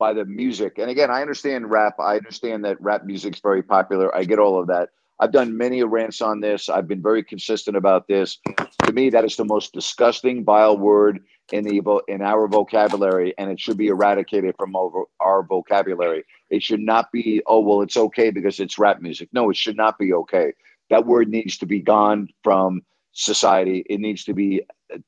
by 0.01 0.13
the 0.13 0.25
music. 0.25 0.79
And 0.79 0.89
again, 0.89 1.11
I 1.11 1.21
understand 1.21 1.69
rap. 1.69 1.99
I 1.99 2.17
understand 2.17 2.65
that 2.65 2.81
rap 2.81 3.05
music's 3.05 3.39
very 3.39 3.61
popular. 3.61 4.13
I 4.15 4.23
get 4.23 4.39
all 4.39 4.59
of 4.59 4.65
that. 4.65 4.89
I've 5.19 5.31
done 5.31 5.55
many 5.55 5.83
rants 5.83 6.21
on 6.21 6.39
this. 6.39 6.69
I've 6.69 6.87
been 6.87 7.03
very 7.03 7.23
consistent 7.23 7.77
about 7.77 8.07
this. 8.07 8.39
To 8.85 8.91
me, 8.93 9.11
that 9.11 9.23
is 9.25 9.35
the 9.35 9.45
most 9.45 9.73
disgusting, 9.73 10.43
vile 10.43 10.75
word 10.75 11.19
in 11.51 11.63
the 11.63 12.01
in 12.07 12.23
our 12.23 12.47
vocabulary, 12.47 13.35
and 13.37 13.51
it 13.51 13.59
should 13.59 13.77
be 13.77 13.89
eradicated 13.89 14.55
from 14.57 14.75
our, 14.75 15.05
our 15.19 15.43
vocabulary. 15.43 16.23
It 16.49 16.63
should 16.63 16.81
not 16.81 17.11
be, 17.11 17.43
oh 17.45 17.59
well, 17.59 17.83
it's 17.83 17.97
okay 17.97 18.31
because 18.31 18.59
it's 18.59 18.79
rap 18.79 19.01
music. 19.01 19.29
No, 19.31 19.51
it 19.51 19.55
should 19.55 19.77
not 19.77 19.99
be 19.99 20.13
okay. 20.13 20.53
That 20.89 21.05
word 21.05 21.29
needs 21.29 21.59
to 21.59 21.67
be 21.67 21.79
gone 21.79 22.29
from 22.43 22.81
society. 23.11 23.85
It 23.87 23.99
needs 23.99 24.23
to 24.23 24.33
be 24.33 24.63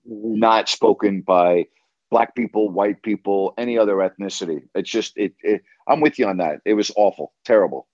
not 0.05 0.69
spoken 0.69 1.21
by 1.21 1.65
black 2.13 2.35
people, 2.35 2.69
white 2.69 3.01
people, 3.01 3.53
any 3.57 3.77
other 3.77 3.95
ethnicity. 3.95 4.61
It's 4.75 4.89
just 4.89 5.17
it, 5.17 5.33
it 5.41 5.63
I'm 5.87 5.99
with 5.99 6.19
you 6.19 6.27
on 6.27 6.37
that. 6.37 6.61
It 6.65 6.75
was 6.75 6.91
awful, 6.95 7.33
terrible. 7.43 7.87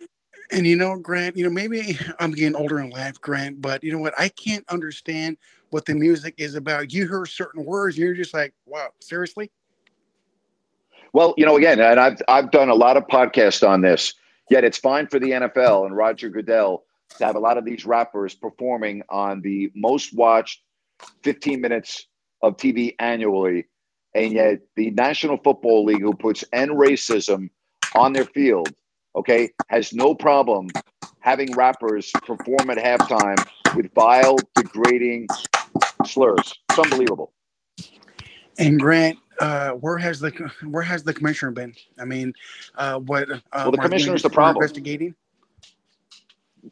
and 0.52 0.68
you 0.68 0.76
know 0.76 0.98
Grant 0.98 1.38
you 1.38 1.44
know 1.44 1.50
maybe 1.50 1.98
I'm 2.20 2.32
getting 2.32 2.56
older 2.56 2.80
in 2.80 2.90
life 2.90 3.20
Grant 3.22 3.62
but 3.62 3.84
you 3.84 3.92
know 3.92 4.00
what 4.00 4.14
I 4.20 4.30
can't 4.30 4.66
understand 4.70 5.38
what 5.70 5.86
the 5.86 5.96
music 5.96 6.36
is 6.38 6.56
about 6.56 6.92
you 6.94 7.08
hear 7.08 7.26
certain 7.26 7.64
words 7.66 7.96
and 7.96 8.04
you're 8.06 8.16
just 8.16 8.34
like 8.34 8.54
wow 8.66 8.90
seriously 9.00 9.52
Well, 11.14 11.34
you 11.38 11.46
know, 11.46 11.58
again, 11.58 11.80
and 11.80 12.00
I've 12.00 12.18
I've 12.28 12.52
done 12.52 12.70
a 12.70 12.76
lot 12.76 12.98
of 12.98 13.08
podcasts 13.08 13.68
on 13.68 13.82
this. 13.82 14.14
Yet 14.50 14.64
it's 14.64 14.78
fine 14.78 15.08
for 15.08 15.20
the 15.20 15.32
NFL 15.32 15.86
and 15.86 15.96
Roger 15.96 16.30
Goodell 16.30 16.84
to 17.18 17.26
have 17.26 17.36
a 17.36 17.40
lot 17.40 17.58
of 17.58 17.66
these 17.66 17.86
rappers 17.86 18.36
performing 18.36 19.04
on 19.10 19.42
the 19.42 19.72
most 19.76 20.14
watched 20.16 20.62
15 21.24 21.62
minutes 21.62 22.08
of 22.42 22.58
TV 22.58 22.96
annually, 23.00 23.68
and 24.20 24.34
yet 24.34 24.60
the 24.76 24.92
National 24.92 25.38
Football 25.38 25.86
League, 25.86 26.02
who 26.02 26.14
puts 26.14 26.44
end 26.52 26.72
racism 26.72 27.50
on 27.96 28.12
their 28.12 28.26
field, 28.26 28.70
okay, 29.16 29.50
has 29.68 29.94
no 29.94 30.14
problem 30.14 30.68
having 31.22 31.56
rappers 31.56 32.12
perform 32.26 32.70
at 32.70 32.78
halftime 32.78 33.38
with 33.76 33.92
vile, 33.94 34.38
degrading 34.56 35.28
slurs. 36.06 36.54
It's 36.70 36.80
unbelievable. 36.80 37.32
And 38.58 38.78
Grant, 38.78 39.18
uh, 39.40 39.72
where 39.72 39.98
has 39.98 40.20
the 40.20 40.32
where 40.66 40.84
has 40.84 41.04
the 41.04 41.14
commissioner 41.14 41.52
been? 41.52 41.74
I 41.98 42.04
mean, 42.04 42.34
uh, 42.76 43.00
what? 43.00 43.32
Uh, 43.32 43.40
Well, 43.54 43.72
the 43.72 43.78
Mark 43.78 43.90
commissioner's 43.90 44.22
the 44.22 44.30
problem. 44.30 44.62
Investigating. 44.62 45.16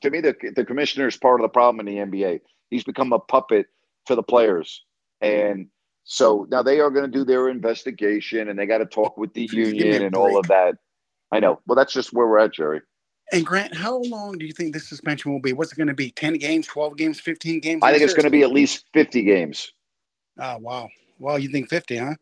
to 0.02 0.10
me, 0.10 0.20
the 0.20 0.36
the 0.54 0.66
commissioner 0.66 1.08
is 1.08 1.16
part 1.16 1.40
of 1.40 1.46
the 1.46 1.50
problem 1.50 1.88
in 1.88 1.96
the 1.96 2.02
NBA. 2.02 2.42
He's 2.70 2.84
become 2.84 3.14
a 3.14 3.20
puppet 3.20 3.68
to 4.08 4.16
the 4.16 4.24
players, 4.24 4.84
and 5.22 5.70
so 6.10 6.48
now 6.50 6.64
they 6.64 6.80
are 6.80 6.90
going 6.90 7.04
to 7.04 7.12
do 7.12 7.26
their 7.26 7.50
investigation, 7.50 8.48
and 8.48 8.58
they 8.58 8.66
got 8.66 8.78
to 8.78 8.86
talk 8.86 9.18
with 9.18 9.34
the 9.34 9.46
Please 9.50 9.74
union 9.74 10.04
and 10.04 10.16
all 10.16 10.40
of 10.40 10.48
that. 10.48 10.78
I 11.34 11.42
know. 11.42 11.60
Well, 11.68 11.76
that's 11.76 11.94
just 11.94 12.14
where 12.14 12.26
we're 12.26 12.40
at, 12.40 12.54
Jerry. 12.54 12.80
And 13.34 13.46
Grant, 13.46 13.76
how 13.76 13.98
long 14.04 14.38
do 14.38 14.46
you 14.46 14.54
think 14.54 14.74
this 14.74 14.88
suspension 14.88 15.34
will 15.34 15.42
be? 15.42 15.52
What's 15.52 15.74
it 15.74 15.76
going 15.76 15.90
to 15.90 15.94
be? 15.94 16.12
Ten 16.12 16.36
games, 16.36 16.66
twelve 16.66 16.96
games, 16.96 17.20
fifteen 17.20 17.60
games? 17.60 17.82
I 17.84 17.92
think 17.92 18.04
it's 18.04 18.14
going 18.14 18.24
to 18.24 18.30
be 18.30 18.42
at 18.42 18.54
least 18.54 18.86
fifty 18.94 19.22
games. 19.22 19.74
Oh 20.40 20.58
wow. 20.60 20.88
Well, 21.20 21.38
you 21.38 21.50
think 21.50 21.70
fifty, 21.70 21.98
huh? 21.98 22.16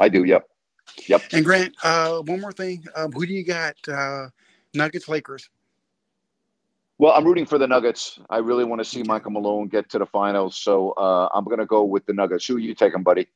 I 0.00 0.08
do. 0.08 0.24
Yep. 0.24 0.48
Yep. 1.06 1.22
And 1.32 1.44
Grant, 1.44 1.76
uh, 1.84 2.22
one 2.22 2.40
more 2.40 2.52
thing. 2.52 2.82
Um, 2.94 3.12
who 3.12 3.26
do 3.26 3.34
you 3.34 3.44
got? 3.44 3.74
Uh, 3.86 4.28
Nuggets, 4.72 5.06
Lakers. 5.06 5.50
Well, 6.98 7.12
I'm 7.12 7.24
rooting 7.24 7.44
for 7.44 7.58
the 7.58 7.66
Nuggets. 7.66 8.18
I 8.30 8.38
really 8.38 8.64
want 8.64 8.80
to 8.80 8.84
see 8.84 9.02
Michael 9.02 9.32
Malone 9.32 9.68
get 9.68 9.90
to 9.90 9.98
the 9.98 10.06
finals, 10.06 10.56
so 10.56 10.92
uh, 10.92 11.28
I'm 11.34 11.44
going 11.44 11.58
to 11.58 11.66
go 11.66 11.84
with 11.84 12.06
the 12.06 12.14
Nuggets. 12.14 12.46
Who 12.46 12.56
you 12.56 12.74
taking, 12.74 13.02
buddy? 13.02 13.28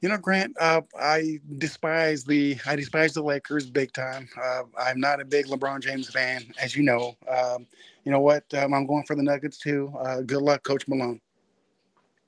You 0.00 0.08
know, 0.08 0.18
Grant, 0.18 0.54
uh, 0.60 0.82
I 1.00 1.40
despise 1.56 2.24
the 2.24 2.58
I 2.66 2.76
despise 2.76 3.14
the 3.14 3.22
Lakers 3.22 3.70
big 3.70 3.92
time. 3.92 4.28
Uh, 4.42 4.62
I'm 4.78 5.00
not 5.00 5.20
a 5.20 5.24
big 5.24 5.46
LeBron 5.46 5.80
James 5.80 6.10
fan, 6.10 6.44
as 6.60 6.76
you 6.76 6.82
know. 6.82 7.16
Um, 7.28 7.66
you 8.04 8.12
know 8.12 8.20
what? 8.20 8.44
Um, 8.54 8.74
I'm 8.74 8.86
going 8.86 9.04
for 9.04 9.16
the 9.16 9.22
Nuggets 9.22 9.58
too. 9.58 9.92
Uh, 9.98 10.20
good 10.20 10.42
luck, 10.42 10.64
Coach 10.64 10.86
Malone. 10.86 11.20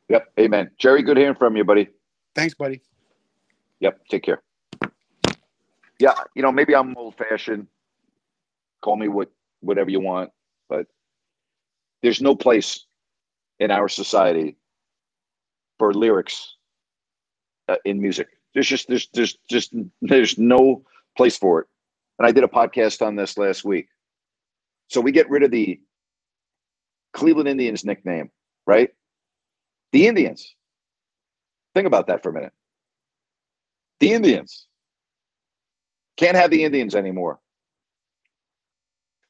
Yep. 0.09 0.33
Amen. 0.39 0.71
Jerry, 0.79 1.03
good 1.03 1.19
hearing 1.19 1.35
from 1.35 1.57
you, 1.57 1.65
buddy. 1.65 1.89
Thanks, 2.35 2.55
buddy. 2.55 2.81
Yep. 3.81 4.01
Take 4.09 4.23
care. 4.23 4.43
Yeah, 5.99 6.15
you 6.35 6.43
know, 6.43 6.53
maybe 6.53 6.75
I'm 6.75 6.97
old 6.97 7.17
fashioned. 7.17 7.67
Call 8.81 8.97
me 8.97 9.09
what 9.09 9.31
whatever 9.61 9.91
you 9.91 10.01
want, 10.01 10.31
there's 12.03 12.21
no 12.21 12.35
place 12.35 12.85
in 13.59 13.71
our 13.71 13.89
society 13.89 14.57
for 15.79 15.93
lyrics 15.93 16.55
uh, 17.69 17.77
in 17.85 18.01
music. 18.01 18.29
There's 18.55 18.69
just 18.69 18.89
there's 18.89 19.09
there's 19.13 19.37
just 19.49 19.75
there's 20.01 20.39
no 20.39 20.85
place 21.17 21.37
for 21.37 21.61
it. 21.61 21.67
And 22.19 22.27
I 22.27 22.33
did 22.33 22.45
a 22.45 22.49
podcast 22.49 23.05
on 23.07 23.17
this 23.17 23.39
last 23.39 23.65
week. 23.65 23.89
So 24.89 25.01
we 25.01 25.13
get 25.13 25.31
rid 25.31 25.43
of 25.43 25.51
the 25.51 25.81
Cleveland 27.13 27.49
Indians 27.49 27.85
nickname, 27.85 28.31
right? 28.67 28.91
The 29.93 30.07
Indians. 30.07 30.55
Think 31.75 31.87
about 31.87 32.09
that 32.09 32.23
for 32.23 32.31
a 32.31 32.33
minute. 32.33 32.53
The 34.01 34.13
Indians. 34.13 34.67
Can't 36.17 36.37
have 36.37 36.51
the 36.51 36.65
Indians 36.65 36.95
anymore. 36.95 37.39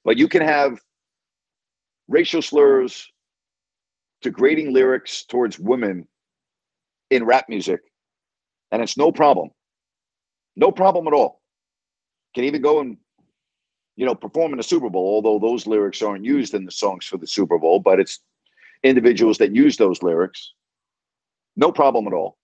But 0.05 0.17
you 0.17 0.29
can 0.29 0.43
have 0.43 0.81
racial 2.09 2.43
slurs, 2.43 3.11
degrading 4.23 4.73
lyrics 4.73 5.25
towards 5.25 5.59
women 5.59 6.09
in 7.11 7.25
rap 7.25 7.47
music, 7.49 7.81
and 8.73 8.83
it's 8.83 8.97
no 8.97 9.13
problem. 9.13 9.51
No 10.57 10.73
problem 10.73 11.07
at 11.07 11.13
all. 11.13 11.41
Can 12.35 12.45
even 12.45 12.63
go 12.63 12.81
and 12.81 12.97
you 13.97 14.07
know 14.07 14.15
perform 14.15 14.53
in 14.53 14.59
the 14.59 14.63
Super 14.63 14.91
Bowl, 14.91 15.07
although 15.15 15.39
those 15.39 15.67
lyrics 15.67 16.03
aren't 16.03 16.25
used 16.25 16.55
in 16.55 16.65
the 16.65 16.71
songs 16.71 17.07
for 17.07 17.19
the 17.19 17.27
Super 17.27 17.59
Bowl, 17.59 17.79
but 17.79 18.01
it's 18.01 18.21
individuals 18.83 19.39
that 19.39 19.55
use 19.55 19.77
those 19.77 20.03
lyrics. 20.03 20.53
No 21.57 21.73
problem 21.73 22.07
at 22.07 22.13
all. 22.13 22.39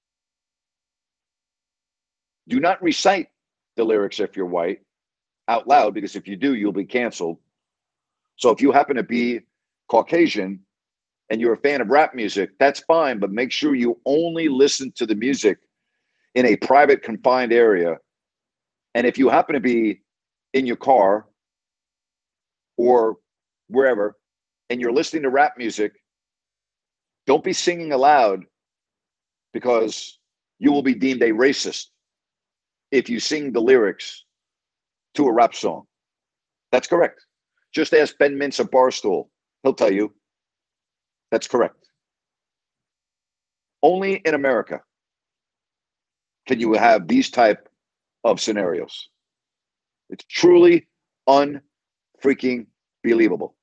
Do 2.49 2.61
not 2.61 2.83
recite 2.83 3.29
the 3.77 3.85
lyrics 3.85 4.21
if 4.21 4.37
you're 4.37 4.47
white 4.47 4.81
out 5.49 5.69
loud 5.69 5.95
because 5.95 6.17
if 6.17 6.27
you 6.27 6.37
do, 6.37 6.55
you'll 6.55 6.73
be 6.73 6.85
canceled. 6.85 7.39
So 8.37 8.51
if 8.51 8.61
you 8.61 8.73
happen 8.73 8.97
to 8.97 9.03
be 9.03 9.41
Caucasian 9.89 10.61
and 11.31 11.41
you're 11.41 11.55
a 11.55 11.59
fan 11.59 11.81
of 11.81 11.89
rap 11.89 12.15
music, 12.15 12.51
that's 12.59 12.81
fine, 12.81 13.19
but 13.19 13.31
make 13.31 13.51
sure 13.51 13.75
you 13.75 14.01
only 14.05 14.49
listen 14.49 14.93
to 14.97 15.07
the 15.07 15.15
music 15.15 15.59
in 16.35 16.47
a 16.47 16.57
private, 16.57 17.03
confined 17.03 17.53
area. 17.53 17.97
And 18.95 19.07
if 19.07 19.19
you 19.19 19.29
happen 19.29 19.55
to 19.55 19.61
be 19.61 20.03
in 20.53 20.67
your 20.67 20.77
car 20.77 21.27
or 22.77 23.17
wherever 23.69 24.17
and 24.71 24.81
you're 24.81 24.93
listening 24.93 25.23
to 25.23 25.31
rap 25.31 25.55
music, 25.57 25.93
don't 27.27 27.45
be 27.45 27.53
singing 27.53 27.93
aloud 27.93 28.45
because 29.53 30.19
you 30.59 30.73
will 30.73 30.83
be 30.83 30.95
deemed 30.95 31.23
a 31.23 31.31
racist 31.31 31.87
if 32.91 33.09
you 33.09 33.19
sing 33.19 33.53
the 33.53 33.61
lyrics 33.61 34.25
to 35.15 35.27
a 35.27 35.33
rap 35.33 35.55
song. 35.55 35.85
That's 36.71 36.87
correct. 36.87 37.25
Just 37.73 37.95
ask 37.95 38.17
Ben 38.19 38.37
Mintz 38.37 38.61
of 38.61 38.71
Barstool. 38.71 39.29
He'll 39.65 39.75
tell 39.75 39.93
you 39.93 40.13
that's 41.31 41.49
correct. 41.49 41.89
Only 43.83 44.17
in 44.25 44.35
America 44.35 44.83
can 46.47 46.61
you 46.61 46.75
have 46.75 47.09
these 47.09 47.31
type 47.31 47.69
of 48.23 48.41
scenarios. 48.41 49.09
It's 50.11 50.25
truly 50.29 50.87
unfreaking 51.27 52.67
believable. 53.03 53.57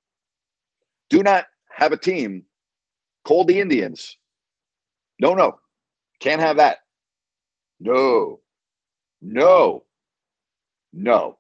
Do 1.11 1.21
not 1.21 1.45
have 1.69 1.91
a 1.91 1.97
team 1.97 2.43
called 3.23 3.47
the 3.47 3.59
Indians. 3.59 4.17
No, 5.19 5.35
no. 5.35 5.59
Can't 6.19 6.41
have 6.41 6.57
that. 6.57 6.79
No, 7.79 8.39
no, 9.21 9.83
no. 10.93 11.37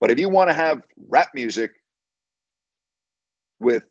But 0.00 0.10
if 0.10 0.18
you 0.18 0.28
want 0.28 0.48
to 0.48 0.54
have 0.54 0.82
rap 1.08 1.30
music 1.34 1.72
with 3.60 3.84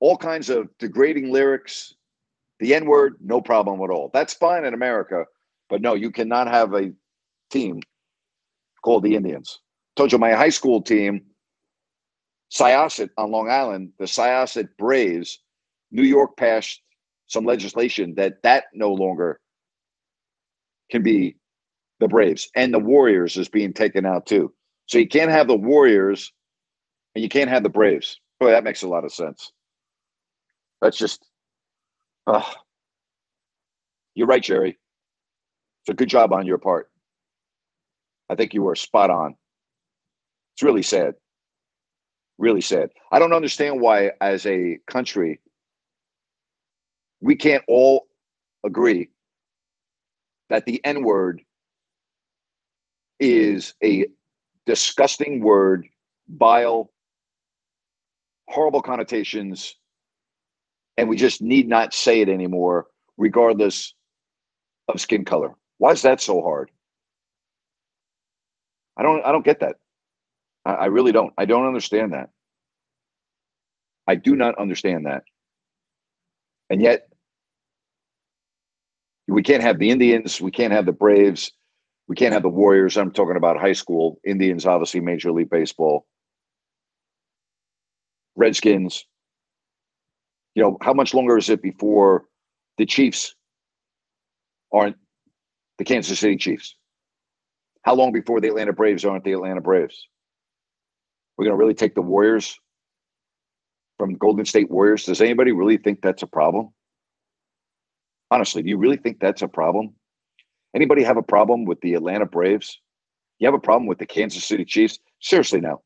all 0.00 0.16
kinds 0.16 0.50
of 0.50 0.68
degrading 0.78 1.30
lyrics, 1.30 1.94
the 2.58 2.74
N 2.74 2.86
word, 2.86 3.14
no 3.20 3.40
problem 3.40 3.80
at 3.82 3.90
all. 3.90 4.10
That's 4.12 4.34
fine 4.34 4.64
in 4.64 4.74
America. 4.74 5.24
But 5.68 5.82
no, 5.82 5.94
you 5.94 6.10
cannot 6.10 6.48
have 6.48 6.74
a 6.74 6.92
team 7.50 7.80
called 8.82 9.02
the 9.02 9.14
Indians. 9.14 9.60
Told 9.96 10.12
you 10.12 10.18
my 10.18 10.32
high 10.32 10.50
school 10.50 10.82
team, 10.82 11.22
Syosset 12.52 13.10
on 13.16 13.30
Long 13.30 13.50
Island, 13.50 13.92
the 13.98 14.06
Syosset 14.06 14.68
Braves, 14.78 15.38
New 15.92 16.02
York 16.02 16.36
passed 16.36 16.80
some 17.26 17.44
legislation 17.44 18.14
that 18.16 18.42
that 18.42 18.64
no 18.74 18.92
longer 18.92 19.40
can 20.90 21.02
be 21.02 21.36
the 22.00 22.08
Braves 22.08 22.48
and 22.56 22.74
the 22.74 22.78
Warriors 22.78 23.36
is 23.36 23.48
being 23.48 23.72
taken 23.72 24.04
out 24.04 24.26
too. 24.26 24.52
So 24.86 24.98
you 24.98 25.06
can't 25.06 25.30
have 25.30 25.46
the 25.46 25.56
Warriors 25.56 26.32
and 27.14 27.22
you 27.22 27.28
can't 27.28 27.50
have 27.50 27.62
the 27.62 27.68
Braves. 27.68 28.18
Boy, 28.40 28.52
that 28.52 28.64
makes 28.64 28.82
a 28.82 28.88
lot 28.88 29.04
of 29.04 29.12
sense. 29.12 29.52
That's 30.80 30.96
just, 30.96 31.22
uh, 32.26 32.42
you're 34.14 34.26
right, 34.26 34.42
Jerry. 34.42 34.78
It's 35.82 35.90
a 35.90 35.94
good 35.94 36.08
job 36.08 36.32
on 36.32 36.46
your 36.46 36.58
part. 36.58 36.90
I 38.30 38.34
think 38.34 38.54
you 38.54 38.62
were 38.62 38.74
spot 38.74 39.10
on. 39.10 39.36
It's 40.54 40.62
really 40.62 40.82
sad. 40.82 41.14
Really 42.38 42.62
sad. 42.62 42.90
I 43.12 43.18
don't 43.18 43.34
understand 43.34 43.80
why, 43.80 44.12
as 44.22 44.46
a 44.46 44.78
country, 44.86 45.40
we 47.20 47.36
can't 47.36 47.64
all 47.68 48.06
agree 48.64 49.10
that 50.48 50.64
the 50.64 50.80
N 50.84 51.02
word 51.02 51.42
is 53.18 53.74
a 53.84 54.06
disgusting 54.64 55.40
word, 55.40 55.86
vile, 56.28 56.90
horrible 58.50 58.82
connotations, 58.82 59.76
and 60.96 61.08
we 61.08 61.16
just 61.16 61.40
need 61.40 61.68
not 61.68 61.94
say 61.94 62.20
it 62.20 62.28
anymore, 62.28 62.86
regardless 63.16 63.94
of 64.88 65.00
skin 65.00 65.24
color. 65.24 65.54
Why 65.78 65.92
is 65.92 66.02
that 66.02 66.20
so 66.20 66.42
hard? 66.42 66.70
I 68.96 69.02
don't 69.02 69.24
I 69.24 69.32
don't 69.32 69.44
get 69.44 69.60
that. 69.60 69.76
I, 70.64 70.72
I 70.72 70.86
really 70.86 71.12
don't. 71.12 71.32
I 71.38 71.46
don't 71.46 71.66
understand 71.66 72.12
that. 72.12 72.30
I 74.06 74.16
do 74.16 74.34
not 74.34 74.58
understand 74.58 75.06
that. 75.06 75.22
And 76.68 76.82
yet 76.82 77.08
we 79.28 79.42
can't 79.42 79.62
have 79.62 79.78
the 79.78 79.90
Indians, 79.90 80.40
we 80.40 80.50
can't 80.50 80.72
have 80.72 80.86
the 80.86 80.92
Braves, 80.92 81.52
we 82.08 82.16
can't 82.16 82.32
have 82.32 82.42
the 82.42 82.48
Warriors. 82.48 82.96
I'm 82.96 83.12
talking 83.12 83.36
about 83.36 83.60
high 83.60 83.72
school. 83.72 84.18
Indians, 84.24 84.66
obviously, 84.66 85.00
Major 85.00 85.30
League 85.30 85.50
Baseball. 85.50 86.06
Redskins. 88.36 89.04
You 90.54 90.62
know, 90.62 90.78
how 90.82 90.92
much 90.92 91.14
longer 91.14 91.36
is 91.36 91.48
it 91.48 91.62
before 91.62 92.24
the 92.78 92.86
Chiefs 92.86 93.34
aren't 94.72 94.96
the 95.78 95.84
Kansas 95.84 96.18
City 96.18 96.36
Chiefs? 96.36 96.74
How 97.82 97.94
long 97.94 98.12
before 98.12 98.40
the 98.40 98.48
Atlanta 98.48 98.72
Braves 98.72 99.04
aren't 99.04 99.24
the 99.24 99.32
Atlanta 99.32 99.60
Braves? 99.60 100.08
We're 101.36 101.44
going 101.44 101.56
to 101.56 101.58
really 101.58 101.74
take 101.74 101.94
the 101.94 102.02
Warriors 102.02 102.58
from 103.98 104.14
Golden 104.14 104.44
State 104.44 104.70
Warriors. 104.70 105.04
Does 105.04 105.20
anybody 105.20 105.52
really 105.52 105.76
think 105.76 106.02
that's 106.02 106.22
a 106.22 106.26
problem? 106.26 106.70
Honestly, 108.30 108.62
do 108.62 108.68
you 108.68 108.78
really 108.78 108.96
think 108.96 109.20
that's 109.20 109.42
a 109.42 109.48
problem? 109.48 109.94
Anybody 110.74 111.02
have 111.02 111.16
a 111.16 111.22
problem 111.22 111.64
with 111.64 111.80
the 111.80 111.94
Atlanta 111.94 112.26
Braves? 112.26 112.78
You 113.38 113.46
have 113.46 113.54
a 113.54 113.58
problem 113.58 113.86
with 113.86 113.98
the 113.98 114.06
Kansas 114.06 114.44
City 114.44 114.64
Chiefs? 114.64 114.98
Seriously, 115.20 115.60
now, 115.60 115.80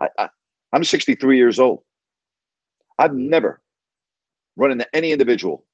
I, 0.00 0.08
I, 0.18 0.28
I'm 0.76 0.84
63 0.84 1.38
years 1.38 1.58
old. 1.58 1.80
I've 2.98 3.14
never 3.14 3.62
run 4.56 4.72
into 4.72 4.86
any 4.94 5.10
individual 5.10 5.64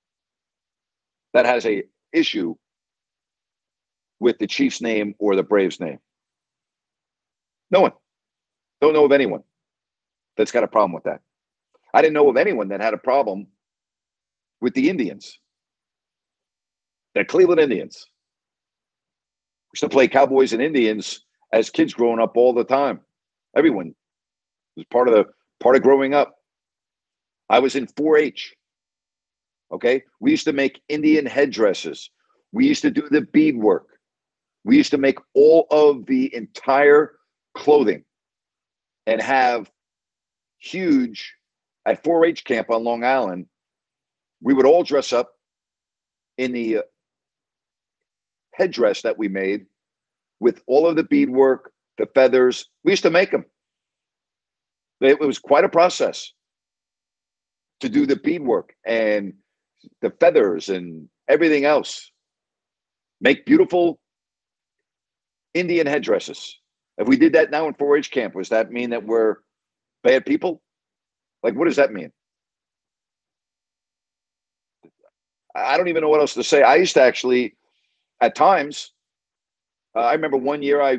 that 1.35 1.45
has 1.45 1.67
a 1.67 1.83
issue 2.13 2.55
with 4.21 4.39
the 4.39 4.47
Chiefs 4.47 4.81
name 4.81 5.17
or 5.19 5.35
the 5.35 5.43
Braves 5.43 5.81
name. 5.81 5.99
No 7.73 7.81
one. 7.81 7.91
Don't 8.81 8.93
know 8.93 9.05
of 9.05 9.11
anyone 9.11 9.43
that's 10.37 10.53
got 10.53 10.63
a 10.63 10.69
problem 10.69 10.93
with 10.93 11.03
that. 11.03 11.21
I 11.93 12.01
didn't 12.01 12.15
know 12.15 12.31
of 12.31 12.37
anyone 12.37 12.69
that 12.69 12.81
had 12.81 12.95
a 12.95 12.99
problem 12.99 13.49
with 14.61 14.73
the 14.75 14.89
Indians, 14.89 15.41
the 17.17 17.25
Cleveland 17.25 17.61
Indians. 17.61 18.07
We 19.67 19.79
used 19.79 19.81
to 19.81 19.89
play 19.89 20.07
Cowboys 20.07 20.53
and 20.53 20.63
Indians 20.63 21.25
as 21.53 21.71
kids 21.71 21.93
growing 21.93 22.21
up 22.21 22.37
all 22.37 22.55
the 22.55 22.63
time. 22.63 23.01
Everyone 23.57 23.97
was 24.77 24.87
part 24.91 25.09
of 25.09 25.15
the 25.15 25.25
part 25.61 25.77
of 25.77 25.83
growing 25.83 26.15
up. 26.15 26.37
I 27.49 27.59
was 27.59 27.77
in 27.77 27.87
4-H. 27.87 28.55
Okay, 29.73 30.03
we 30.21 30.31
used 30.31 30.45
to 30.45 30.53
make 30.53 30.83
Indian 30.89 31.27
headdresses. 31.27 32.11
We 32.53 32.67
used 32.67 32.83
to 32.83 32.91
do 32.91 33.09
the 33.09 33.23
beadwork. 33.23 33.87
We 34.65 34.77
used 34.77 34.91
to 34.91 34.99
make 34.99 35.19
all 35.35 35.67
of 35.71 36.07
the 36.07 36.35
entire 36.35 37.13
clothing 37.55 38.05
and 39.07 39.21
have 39.21 39.71
huge 40.59 41.35
at 41.87 42.05
4 42.05 42.27
H 42.27 42.45
camp 42.45 42.71
on 42.71 42.85
Long 42.85 43.05
Island. 43.05 43.47
We 44.41 44.55
would 44.55 44.67
all 44.67 44.85
dress 44.85 45.13
up 45.13 45.33
in 46.39 46.53
the 46.53 46.79
uh, 46.79 46.83
headdress 48.55 49.03
that 49.03 49.19
we 49.19 49.29
made 49.29 49.67
with 50.41 50.63
all 50.67 50.87
of 50.87 50.97
the 50.97 51.05
beadwork, 51.05 51.73
the 51.99 52.07
feathers. 52.07 52.69
We 52.85 52.93
used 52.93 53.03
to 53.05 53.11
make 53.11 53.31
them. 53.31 53.45
It 55.03 55.21
was 55.21 55.39
quite 55.39 55.65
a 55.65 55.69
process 55.69 56.33
to 57.81 57.89
do 57.89 58.07
the 58.07 58.17
beadwork 58.17 58.75
and 58.87 59.35
the 60.01 60.11
feathers 60.21 60.69
and 60.69 61.09
everything 61.29 61.65
else. 61.65 62.11
Make 63.21 63.45
beautiful 63.45 63.99
Indian 65.55 65.87
headdresses. 65.87 66.59
If 66.99 67.09
we 67.09 67.17
did 67.17 67.33
that 67.33 67.51
now 67.51 67.67
in 67.69 67.75
4 67.75 67.97
H 67.97 68.11
camp, 68.11 68.35
does 68.35 68.51
that 68.51 68.71
mean 68.71 68.91
that 68.91 69.05
we're 69.05 69.37
bad 70.05 70.25
people? 70.25 70.63
Like, 71.43 71.55
what 71.55 71.67
does 71.67 71.77
that 71.77 71.93
mean? 71.93 72.13
I 75.55 75.77
don't 75.77 75.89
even 75.89 76.03
know 76.03 76.09
what 76.09 76.21
else 76.21 76.35
to 76.35 76.45
say. 76.45 76.63
I 76.63 76.77
used 76.77 76.95
to 76.95 77.03
actually, 77.03 77.57
at 78.21 78.35
times, 78.35 78.93
uh, 79.97 80.01
I 80.01 80.13
remember 80.15 80.37
one 80.37 80.63
year 80.63 80.81
I 80.81 80.99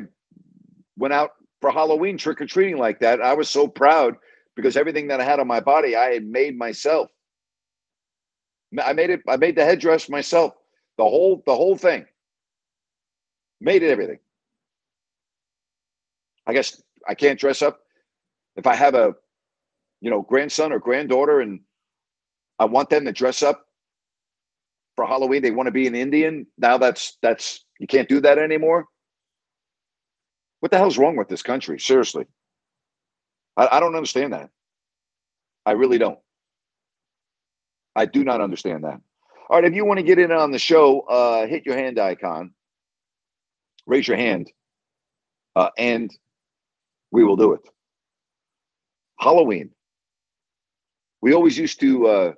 went 0.96 1.14
out 1.14 1.30
for 1.64 1.70
Halloween 1.70 2.18
trick 2.18 2.42
or 2.42 2.46
treating 2.46 2.76
like 2.76 3.00
that. 3.00 3.22
I 3.22 3.32
was 3.32 3.48
so 3.48 3.66
proud 3.66 4.16
because 4.54 4.76
everything 4.76 5.08
that 5.08 5.18
I 5.18 5.24
had 5.24 5.40
on 5.40 5.46
my 5.46 5.60
body, 5.60 5.96
I 5.96 6.12
had 6.12 6.22
made 6.22 6.58
myself. 6.58 7.08
I 8.84 8.92
made 8.92 9.08
it. 9.08 9.22
I 9.26 9.38
made 9.38 9.56
the 9.56 9.64
headdress 9.64 10.10
myself. 10.10 10.52
The 10.98 11.04
whole, 11.04 11.42
the 11.46 11.56
whole 11.56 11.74
thing. 11.74 12.04
Made 13.62 13.82
it 13.82 13.90
everything. 13.90 14.18
I 16.46 16.52
guess 16.52 16.82
I 17.08 17.14
can't 17.14 17.40
dress 17.40 17.62
up 17.62 17.80
if 18.56 18.66
I 18.66 18.74
have 18.74 18.94
a, 18.94 19.14
you 20.02 20.10
know, 20.10 20.20
grandson 20.20 20.70
or 20.70 20.78
granddaughter, 20.78 21.40
and 21.40 21.60
I 22.58 22.66
want 22.66 22.90
them 22.90 23.06
to 23.06 23.12
dress 23.12 23.42
up 23.42 23.64
for 24.96 25.06
Halloween. 25.06 25.40
They 25.40 25.50
want 25.50 25.68
to 25.68 25.72
be 25.72 25.86
an 25.86 25.94
Indian. 25.94 26.46
Now 26.58 26.76
that's 26.76 27.16
that's 27.22 27.64
you 27.80 27.86
can't 27.86 28.06
do 28.06 28.20
that 28.20 28.36
anymore. 28.36 28.84
What 30.64 30.70
the 30.70 30.78
hell's 30.78 30.96
wrong 30.96 31.14
with 31.14 31.28
this 31.28 31.42
country? 31.42 31.78
Seriously, 31.78 32.24
I, 33.54 33.68
I 33.72 33.80
don't 33.80 33.96
understand 33.96 34.32
that. 34.32 34.48
I 35.66 35.72
really 35.72 35.98
don't. 35.98 36.18
I 37.94 38.06
do 38.06 38.24
not 38.24 38.40
understand 38.40 38.84
that. 38.84 38.98
All 39.50 39.60
right, 39.60 39.66
if 39.66 39.74
you 39.74 39.84
want 39.84 39.98
to 39.98 40.02
get 40.02 40.18
in 40.18 40.32
on 40.32 40.52
the 40.52 40.58
show, 40.58 41.00
uh, 41.00 41.46
hit 41.46 41.66
your 41.66 41.76
hand 41.76 41.98
icon, 41.98 42.52
raise 43.84 44.08
your 44.08 44.16
hand, 44.16 44.50
uh, 45.54 45.68
and 45.76 46.10
we 47.10 47.24
will 47.24 47.36
do 47.36 47.52
it. 47.52 47.60
Halloween. 49.20 49.68
We 51.20 51.34
always 51.34 51.58
used 51.58 51.78
to 51.80 52.06
uh, 52.06 52.32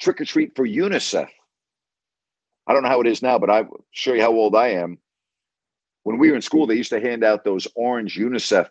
trick 0.00 0.22
or 0.22 0.24
treat 0.24 0.56
for 0.56 0.66
UNICEF. 0.66 1.28
I 2.66 2.72
don't 2.72 2.82
know 2.82 2.88
how 2.88 3.02
it 3.02 3.06
is 3.06 3.20
now, 3.20 3.38
but 3.38 3.50
I'll 3.50 3.84
show 3.90 4.14
you 4.14 4.22
how 4.22 4.32
old 4.32 4.56
I 4.56 4.68
am. 4.68 4.96
When 6.02 6.18
we 6.18 6.30
were 6.30 6.36
in 6.36 6.42
school, 6.42 6.66
they 6.66 6.76
used 6.76 6.90
to 6.90 7.00
hand 7.00 7.24
out 7.24 7.44
those 7.44 7.68
orange 7.74 8.16
UNICEF 8.16 8.68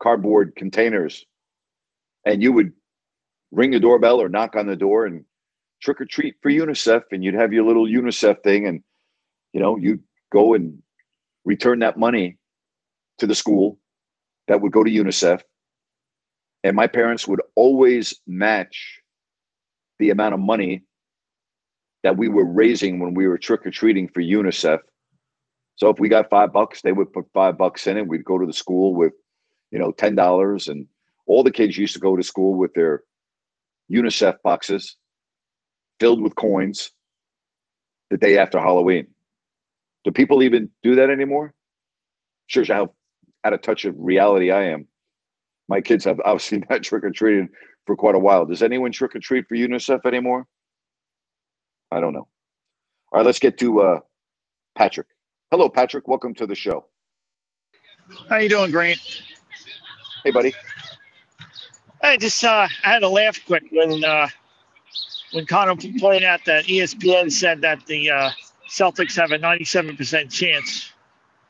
cardboard 0.00 0.54
containers, 0.56 1.24
and 2.24 2.42
you 2.42 2.52
would 2.52 2.72
ring 3.50 3.70
the 3.70 3.80
doorbell 3.80 4.20
or 4.20 4.28
knock 4.28 4.54
on 4.54 4.66
the 4.66 4.76
door 4.76 5.06
and 5.06 5.24
trick 5.82 6.00
or 6.00 6.04
treat 6.04 6.36
for 6.42 6.50
UNICEF, 6.50 7.04
and 7.10 7.24
you'd 7.24 7.34
have 7.34 7.52
your 7.52 7.64
little 7.64 7.86
UNICEF 7.86 8.42
thing, 8.42 8.66
and 8.66 8.82
you 9.52 9.60
know 9.60 9.76
you'd 9.76 10.02
go 10.30 10.54
and 10.54 10.82
return 11.44 11.78
that 11.78 11.96
money 11.98 12.36
to 13.18 13.26
the 13.26 13.34
school, 13.34 13.78
that 14.46 14.60
would 14.60 14.72
go 14.72 14.84
to 14.84 14.90
UNICEF. 14.90 15.42
And 16.64 16.76
my 16.76 16.86
parents 16.86 17.26
would 17.26 17.40
always 17.54 18.14
match 18.26 19.00
the 19.98 20.10
amount 20.10 20.34
of 20.34 20.40
money 20.40 20.82
that 22.02 22.16
we 22.16 22.28
were 22.28 22.44
raising 22.44 23.00
when 23.00 23.14
we 23.14 23.26
were 23.26 23.38
trick 23.38 23.66
or 23.66 23.70
treating 23.70 24.08
for 24.08 24.20
UNICEF. 24.20 24.80
So 25.78 25.88
if 25.90 26.00
we 26.00 26.08
got 26.08 26.28
five 26.28 26.52
bucks, 26.52 26.82
they 26.82 26.90
would 26.90 27.12
put 27.12 27.26
five 27.32 27.56
bucks 27.56 27.86
in 27.86 27.96
it. 27.96 28.06
We'd 28.06 28.24
go 28.24 28.36
to 28.36 28.46
the 28.46 28.52
school 28.52 28.94
with, 28.94 29.12
you 29.70 29.78
know, 29.78 29.92
ten 29.92 30.16
dollars, 30.16 30.66
and 30.66 30.86
all 31.26 31.44
the 31.44 31.52
kids 31.52 31.78
used 31.78 31.94
to 31.94 32.00
go 32.00 32.16
to 32.16 32.22
school 32.22 32.58
with 32.58 32.74
their 32.74 33.04
UNICEF 33.90 34.42
boxes 34.42 34.96
filled 36.00 36.20
with 36.20 36.34
coins 36.34 36.90
the 38.10 38.16
day 38.16 38.38
after 38.38 38.58
Halloween. 38.58 39.06
Do 40.04 40.10
people 40.10 40.42
even 40.42 40.68
do 40.82 40.96
that 40.96 41.10
anymore? 41.10 41.54
Sure, 42.48 42.64
how 42.64 42.92
out 43.44 43.52
of 43.52 43.62
touch 43.62 43.84
of 43.84 43.94
reality 43.96 44.50
I 44.50 44.64
am. 44.64 44.88
My 45.68 45.80
kids 45.80 46.04
have 46.06 46.20
obviously 46.24 46.64
not 46.70 46.82
trick 46.82 47.04
or 47.04 47.10
treated 47.10 47.48
for 47.86 47.94
quite 47.94 48.16
a 48.16 48.18
while. 48.18 48.46
Does 48.46 48.64
anyone 48.64 48.90
trick 48.90 49.14
or 49.14 49.20
treat 49.20 49.46
for 49.48 49.54
UNICEF 49.54 50.04
anymore? 50.06 50.44
I 51.92 52.00
don't 52.00 52.14
know. 52.14 52.26
All 53.12 53.18
right, 53.18 53.26
let's 53.26 53.38
get 53.38 53.58
to 53.58 53.80
uh, 53.80 54.00
Patrick. 54.76 55.06
Hello, 55.50 55.70
Patrick. 55.70 56.06
Welcome 56.06 56.34
to 56.34 56.46
the 56.46 56.54
show. 56.54 56.84
How 58.28 58.36
you 58.36 58.50
doing, 58.50 58.70
Grant? 58.70 59.00
Hey, 60.22 60.30
buddy. 60.30 60.54
I 62.02 62.18
just 62.18 62.44
uh, 62.44 62.68
I 62.84 62.92
had 62.92 62.98
to 62.98 63.08
laugh 63.08 63.40
quick 63.46 63.64
when 63.70 64.04
uh, 64.04 64.28
when 65.32 65.46
Connor 65.46 65.74
pointed 65.98 66.24
out 66.24 66.40
that 66.44 66.66
ESPN 66.66 67.32
said 67.32 67.62
that 67.62 67.86
the 67.86 68.10
uh, 68.10 68.30
Celtics 68.68 69.16
have 69.16 69.30
a 69.30 69.38
97% 69.38 70.30
chance 70.30 70.92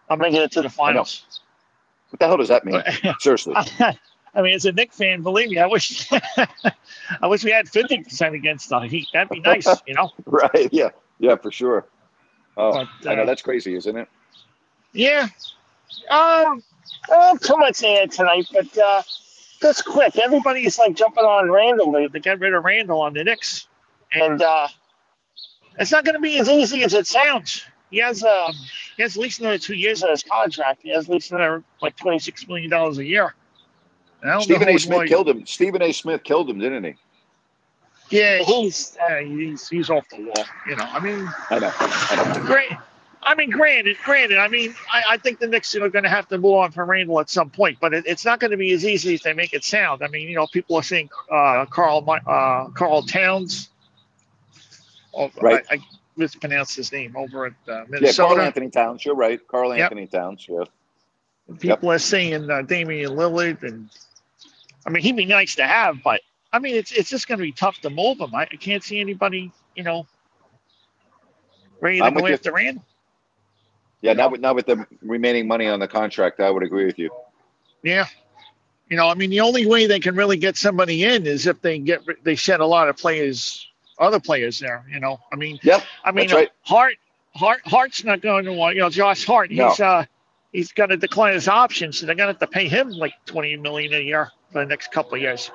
of 0.09 0.21
making 0.21 0.43
it 0.43 0.53
to 0.53 0.63
the 0.63 0.71
finals. 0.71 1.25
What 2.11 2.21
the 2.21 2.27
hell 2.29 2.37
does 2.37 2.49
that 2.49 2.65
mean? 2.65 2.81
Seriously. 3.19 3.55
I 4.37 4.43
mean, 4.43 4.55
as 4.55 4.65
a 4.65 4.71
Knick 4.71 4.93
fan, 4.93 5.23
believe 5.23 5.51
me, 5.51 5.59
I 5.59 5.67
wish 5.67 6.09
I 7.21 7.27
wish 7.27 7.43
we 7.43 7.51
had 7.51 7.67
50% 7.67 8.33
against 8.35 8.69
the 8.69 8.79
Heat. 8.79 9.09
That'd 9.13 9.31
be 9.31 9.41
nice, 9.41 9.67
you 9.89 9.95
know? 9.95 10.13
right. 10.25 10.69
Yeah. 10.71 10.91
Yeah, 11.19 11.35
for 11.35 11.51
sure. 11.51 11.89
Oh, 12.59 12.73
But, 12.73 13.11
I 13.11 13.15
know 13.15 13.23
uh, 13.23 13.27
that's 13.27 13.41
crazy, 13.41 13.75
isn't 13.75 13.97
it? 13.97 14.09
Yeah. 14.93 15.29
Um, 16.11 16.63
don't 17.07 17.41
too 17.41 17.57
much 17.57 17.79
to 17.79 17.89
add 17.89 18.11
tonight, 18.11 18.49
but 18.53 18.77
uh, 18.77 19.03
just 19.61 19.85
quick. 19.85 20.19
Everybody's 20.19 20.79
like 20.79 20.97
jumping 20.97 21.25
on 21.25 21.51
Randle 21.51 21.93
to, 21.93 22.21
get 22.21 22.41
rid 22.41 22.53
of 22.53 22.65
Randle 22.65 23.01
on 23.01 23.15
the 23.15 23.23
Knicks, 23.23 23.69
and 24.13 24.43
uh, 24.43 24.67
it's 25.79 25.93
not 25.93 26.05
going 26.05 26.17
to 26.17 26.21
be 26.21 26.39
as 26.39 26.49
easy 26.49 26.83
as 26.83 26.95
it 26.95 27.07
sounds. 27.07 27.65
He 27.91 27.99
has 27.99 28.23
um, 28.23 28.53
he 28.97 29.03
has 29.03 29.17
at 29.17 29.23
least 29.23 29.41
another 29.41 29.59
two 29.59 29.75
years 29.75 30.03
on 30.03 30.11
his 30.11 30.23
contract. 30.23 30.83
He 30.83 30.91
has 30.91 31.05
at 31.05 31.11
least 31.11 31.31
another 31.31 31.63
like 31.81 31.97
twenty 31.97 32.19
six 32.19 32.47
million 32.47 32.71
dollars 32.71 32.99
a 32.99 33.05
year. 33.05 33.35
Stephen 34.41 34.69
A. 34.69 34.79
Smith 34.79 35.09
killed 35.09 35.29
him. 35.29 35.47
Stephen 35.47 35.81
A. 35.81 35.93
Smith 35.93 36.25
killed 36.25 36.51
him, 36.51 36.59
didn't 36.59 36.85
he? 36.85 36.97
Yeah, 38.11 38.39
he's 38.39 38.97
uh, 39.09 39.17
he's 39.17 39.69
he's 39.69 39.91
off 39.91 40.09
the 40.09 40.17
wall. 40.25 40.45
You 40.67 40.77
know, 40.77 40.85
I 40.85 41.01
mean, 41.01 41.29
I 41.51 41.59
know. 41.59 41.73
I 41.79 42.35
know. 42.39 42.45
Great. 42.47 42.73
I 43.23 43.35
mean, 43.35 43.51
granted, 43.51 43.97
granted. 44.05 44.39
I 44.39 44.49
mean, 44.49 44.75
I, 44.91 45.03
I 45.11 45.17
think 45.19 45.39
the 45.41 45.47
Knicks 45.49 45.75
are 45.75 45.89
going 45.91 46.05
to 46.05 46.09
have 46.09 46.29
to 46.29 46.39
move 46.39 46.55
on 46.55 46.73
from 46.73 46.89
Randle 46.89 47.21
at 47.21 47.29
some 47.29 47.51
point, 47.51 47.79
but 47.81 47.93
it, 47.93 48.05
it's 48.07 48.25
not 48.25 48.41
going 48.41 48.53
to 48.53 48.57
be 48.57 48.73
as 48.73 48.87
easy 48.87 49.15
as 49.15 49.23
they 49.23 49.35
make 49.35 49.53
it 49.53 49.65
sound. 49.65 50.03
I 50.03 50.09
mean, 50.09 50.29
you 50.29 50.37
know, 50.37 50.47
people 50.47 50.77
are 50.77 50.83
saying 50.83 51.11
uh, 51.31 51.67
Karl 51.67 52.05
uh, 52.09 52.69
Karl 52.69 53.03
Towns. 53.03 53.69
Oh, 55.13 55.31
Right. 55.41 55.65
I, 55.71 55.75
I 55.75 55.81
mispronounced 56.17 56.77
his 56.77 56.91
name 56.93 57.17
over 57.17 57.47
at 57.47 57.53
uh, 57.69 57.73
Yeah, 57.73 57.85
Minnesota. 57.89 58.29
Karl 58.35 58.41
Anthony 58.41 58.71
Towns. 58.71 59.05
You're 59.05 59.15
right. 59.17 59.41
Karl 59.49 59.75
Yep. 59.77 59.85
Anthony 59.91 60.07
Towns. 60.07 60.47
Yeah. 60.49 60.65
people 61.59 61.91
are 61.91 61.99
saying 61.99 62.49
uh, 62.51 62.63
Damian 62.63 63.11
Lillard, 63.11 63.63
and 63.63 63.91
I 64.87 64.91
mean, 64.91 65.03
he'd 65.03 65.17
be 65.17 65.27
nice 65.27 65.57
to 65.57 65.67
have, 65.67 66.03
but 66.03 66.21
I 66.53 66.59
mean, 66.59 66.77
it's 66.77 66.93
it's 66.93 67.11
just 67.11 67.29
going 67.29 67.39
to 67.39 67.43
be 67.43 67.53
tough 67.53 67.79
to 67.83 67.91
move 67.91 68.21
him. 68.21 68.35
I, 68.35 68.43
I 68.43 68.57
can't 68.57 68.83
see 68.83 69.01
anybody, 69.01 69.53
you 69.75 69.83
know, 69.83 70.07
ready 71.81 71.99
to 71.99 72.05
I'm 72.05 72.15
go 72.15 72.27
you. 72.27 72.35
after 72.35 72.53
Randle. 72.53 72.85
Yeah. 74.01 74.13
Now 74.15 74.29
with 74.29 74.41
now 74.41 74.55
with 74.55 74.67
the 74.67 74.87
remaining 75.03 75.47
money 75.47 75.67
on 75.69 75.81
the 75.81 75.89
contract, 75.89 76.41
I 76.41 76.51
would 76.51 76.63
agree 76.63 76.85
with 76.87 76.99
you. 76.99 77.11
Yeah. 77.83 78.07
You 78.89 78.97
know, 78.97 79.09
I 79.09 79.15
mean, 79.15 79.29
the 79.31 79.41
only 79.41 79.67
way 79.67 79.87
they 79.87 80.01
can 80.01 80.17
really 80.17 80.39
get 80.39 80.57
somebody 80.57 81.05
in 81.05 81.27
is 81.27 81.47
if 81.47 81.61
they 81.61 81.79
get 81.79 82.01
they 82.25 82.35
shed 82.35 82.61
a 82.61 82.67
lot 82.67 82.89
of 82.89 82.97
players, 82.97 83.69
other 83.99 84.19
players 84.21 84.59
there. 84.59 84.85
You 84.91 85.01
know, 85.01 85.21
I 85.33 85.37
mean, 85.37 85.59
Yep. 85.63 85.83
I 86.05 86.13
mean, 86.13 86.29
That's 86.29 86.35
right. 86.35 86.51
Hart, 86.63 86.95
Hart, 87.35 87.61
Hart's 87.67 88.03
not 88.05 88.23
going 88.23 88.47
to 88.47 88.53
want. 88.55 88.77
You 88.77 88.83
know, 88.83 88.91
Josh 88.91 89.27
Hart, 89.27 89.51
No. 89.51 89.69
he's 89.69 89.81
uh, 89.81 90.07
he's 90.53 90.73
going 90.73 90.89
to 90.89 90.97
decline 90.97 91.35
his 91.35 91.49
option, 91.49 91.93
so 91.93 92.07
they're 92.07 92.15
going 92.15 92.29
to 92.29 92.33
have 92.33 92.41
to 92.41 92.47
pay 92.47 92.67
him 92.67 92.89
like 92.91 93.13
twenty 93.27 93.55
million 93.57 93.93
a 93.93 94.01
year 94.01 94.31
for 94.53 94.61
the 94.61 94.67
next 94.67 94.91
couple 94.91 95.17
of 95.17 95.21
years. 95.21 95.51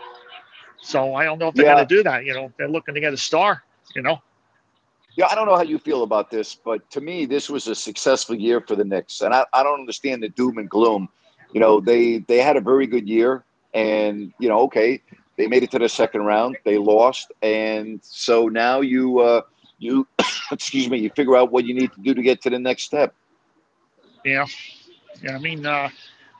So 0.83 1.15
I 1.15 1.23
don't 1.23 1.39
know 1.39 1.47
if 1.47 1.55
they're 1.55 1.65
Yeah. 1.65 1.75
going 1.75 1.87
to 1.87 1.95
do 1.95 2.03
that. 2.03 2.25
You 2.25 2.33
know, 2.33 2.53
they're 2.57 2.69
looking 2.69 2.93
to 2.93 2.99
get 2.99 3.13
a 3.13 3.17
star. 3.17 3.63
You 3.95 4.01
know, 4.01 4.19
Yeah, 5.15 5.27
I 5.29 5.35
don't 5.35 5.45
know 5.47 5.55
how 5.55 5.63
you 5.63 5.77
feel 5.79 6.03
about 6.03 6.29
this, 6.29 6.55
but 6.55 6.89
to 6.91 7.01
me, 7.01 7.25
this 7.25 7.49
was 7.49 7.67
a 7.67 7.75
successful 7.75 8.35
year 8.35 8.61
for 8.61 8.75
the 8.75 8.83
Knicks, 8.83 9.21
and 9.21 9.33
I, 9.33 9.45
I 9.53 9.63
don't 9.63 9.79
understand 9.79 10.23
the 10.23 10.29
doom 10.29 10.57
and 10.57 10.69
gloom. 10.69 11.07
You 11.53 11.59
know, 11.59 11.79
they 11.79 12.19
they 12.27 12.39
had 12.39 12.57
a 12.57 12.61
very 12.61 12.87
good 12.87 13.07
year, 13.07 13.45
and 13.73 14.33
you 14.39 14.49
know, 14.49 14.59
okay, 14.61 15.01
they 15.37 15.47
made 15.47 15.63
it 15.63 15.71
to 15.71 15.79
the 15.79 15.89
second 15.89 16.21
round, 16.23 16.57
they 16.65 16.77
lost, 16.77 17.31
and 17.41 17.99
so 18.03 18.47
now 18.47 18.81
you 18.81 19.19
uh, 19.19 19.41
you 19.77 20.07
excuse 20.51 20.89
me, 20.89 20.97
you 20.99 21.11
figure 21.15 21.37
out 21.37 21.51
what 21.51 21.65
you 21.65 21.73
need 21.75 21.93
to 21.93 22.01
do 22.01 22.13
to 22.15 22.21
get 22.21 22.41
to 22.41 22.49
the 22.49 22.59
next 22.59 22.83
step. 22.83 23.13
yeah, 24.25 24.45
yeah. 25.21 25.35
I 25.35 25.39
mean, 25.39 25.65
uh, 25.65 25.89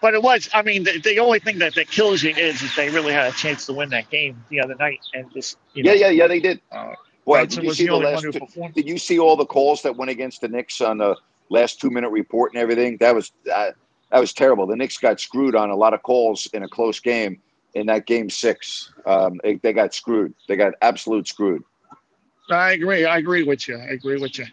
but 0.04 0.14
it 0.14 0.22
was. 0.22 0.50
I 0.54 0.64
mean, 0.64 0.84
the, 0.84 1.00
the 1.00 1.18
only 1.20 1.40
thing 1.40 1.60
that, 1.60 1.76
that 1.76 1.90
kills 1.90 2.24
you 2.24 2.32
is 2.32 2.60
that 2.60 2.74
they 2.76 2.90
really 2.90 3.14
had 3.14 3.26
a 3.26 3.36
chance 3.38 3.66
to 3.68 3.74
win 3.74 3.88
that 3.92 4.10
game 4.10 4.44
the 4.50 4.60
other 4.60 4.76
night, 4.76 5.00
and 5.14 5.32
just 5.32 5.58
you 5.74 5.82
know, 5.82 5.94
Yeah, 5.94 6.08
yeah, 6.08 6.10
yeah, 6.10 6.28
they 6.28 6.42
did. 6.42 6.60
Uh, 6.74 6.94
Boy, 7.24 7.46
did 7.46 7.64
you 7.64 7.68
was 7.70 7.78
see 7.78 7.86
the 7.86 7.92
the 7.92 7.96
only 7.96 8.12
last? 8.12 8.54
Two, 8.54 8.68
did 8.76 8.86
you 8.86 8.98
see 8.98 9.18
all 9.18 9.38
the 9.38 9.46
calls 9.46 9.82
that 9.84 9.96
went 9.96 10.12
against 10.12 10.42
the 10.42 10.50
Knicks 10.50 10.82
on 10.82 10.98
the 10.98 11.16
last 11.48 11.80
two 11.80 11.90
minute 11.90 12.10
report 12.10 12.52
and 12.52 12.62
everything? 12.62 12.98
That 12.98 13.16
was 13.16 13.32
uh, 13.50 13.72
that 14.12 14.20
was 14.20 14.34
terrible. 14.34 14.68
The 14.68 14.76
Knicks 14.76 14.98
got 14.98 15.22
screwed 15.22 15.56
on 15.56 15.70
a 15.70 15.76
lot 15.76 15.94
of 15.94 16.04
calls 16.04 16.48
in 16.48 16.64
a 16.64 16.68
close 16.68 17.00
game. 17.00 17.42
In 17.74 17.88
that 17.88 18.06
game 18.06 18.30
six, 18.30 18.92
um, 19.06 19.40
they, 19.42 19.56
they 19.56 19.72
got 19.72 19.94
screwed. 19.94 20.36
They 20.50 20.58
got 20.58 20.74
absolute 20.82 21.30
screwed. 21.30 21.64
I 22.52 22.74
agree. 22.74 23.06
I 23.06 23.18
agree 23.18 23.44
with 23.44 23.70
you. 23.70 23.78
I 23.78 23.94
agree 23.94 24.20
with 24.20 24.38
you. 24.38 24.46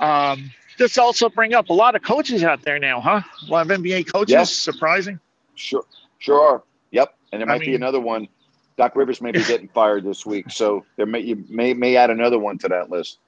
Um, 0.00 0.50
this 0.78 0.98
also 0.98 1.28
bring 1.28 1.54
up 1.54 1.68
a 1.68 1.72
lot 1.72 1.94
of 1.94 2.02
coaches 2.02 2.42
out 2.44 2.62
there 2.62 2.78
now, 2.78 3.00
huh? 3.00 3.20
A 3.46 3.50
lot 3.50 3.70
of 3.70 3.80
NBA 3.80 4.12
coaches. 4.12 4.32
Yeah. 4.32 4.44
Surprising. 4.44 5.20
Sure, 5.54 5.84
sure 6.18 6.40
are. 6.40 6.62
Yep, 6.90 7.14
and 7.32 7.40
there 7.42 7.48
I 7.48 7.58
might 7.58 7.64
be 7.64 7.74
another 7.74 8.00
one. 8.00 8.28
Doc 8.76 8.96
Rivers 8.96 9.20
may 9.20 9.30
be 9.32 9.44
getting 9.44 9.68
fired 9.68 10.04
this 10.04 10.24
week, 10.24 10.50
so 10.50 10.84
there 10.96 11.06
may 11.06 11.20
you 11.20 11.44
may 11.48 11.74
may 11.74 11.96
add 11.96 12.10
another 12.10 12.38
one 12.38 12.58
to 12.58 12.68
that 12.68 12.90
list. 12.90 13.18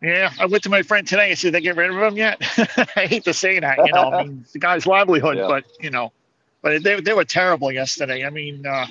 Yeah, 0.00 0.30
I 0.38 0.46
went 0.46 0.62
to 0.62 0.70
my 0.70 0.82
friend 0.82 1.06
today. 1.06 1.30
and 1.30 1.38
said, 1.38 1.52
"They 1.52 1.60
get 1.60 1.76
rid 1.76 1.90
of 1.90 1.96
him 1.96 2.16
yet?" 2.16 2.38
I 2.96 3.06
hate 3.06 3.24
to 3.24 3.34
say 3.34 3.58
that. 3.58 3.78
You 3.78 3.92
know, 3.92 4.12
I 4.12 4.22
mean, 4.24 4.38
it's 4.42 4.52
the 4.54 4.58
guy's 4.60 4.86
livelihood, 4.86 5.36
Yeah. 5.38 5.48
but 5.48 5.64
you 5.80 5.90
know, 5.90 6.12
but 6.62 6.82
they 6.82 7.00
they 7.00 7.12
were 7.12 7.24
terrible 7.24 7.70
yesterday. 7.72 8.24
I 8.24 8.30
mean, 8.30 8.64
uh, 8.64 8.86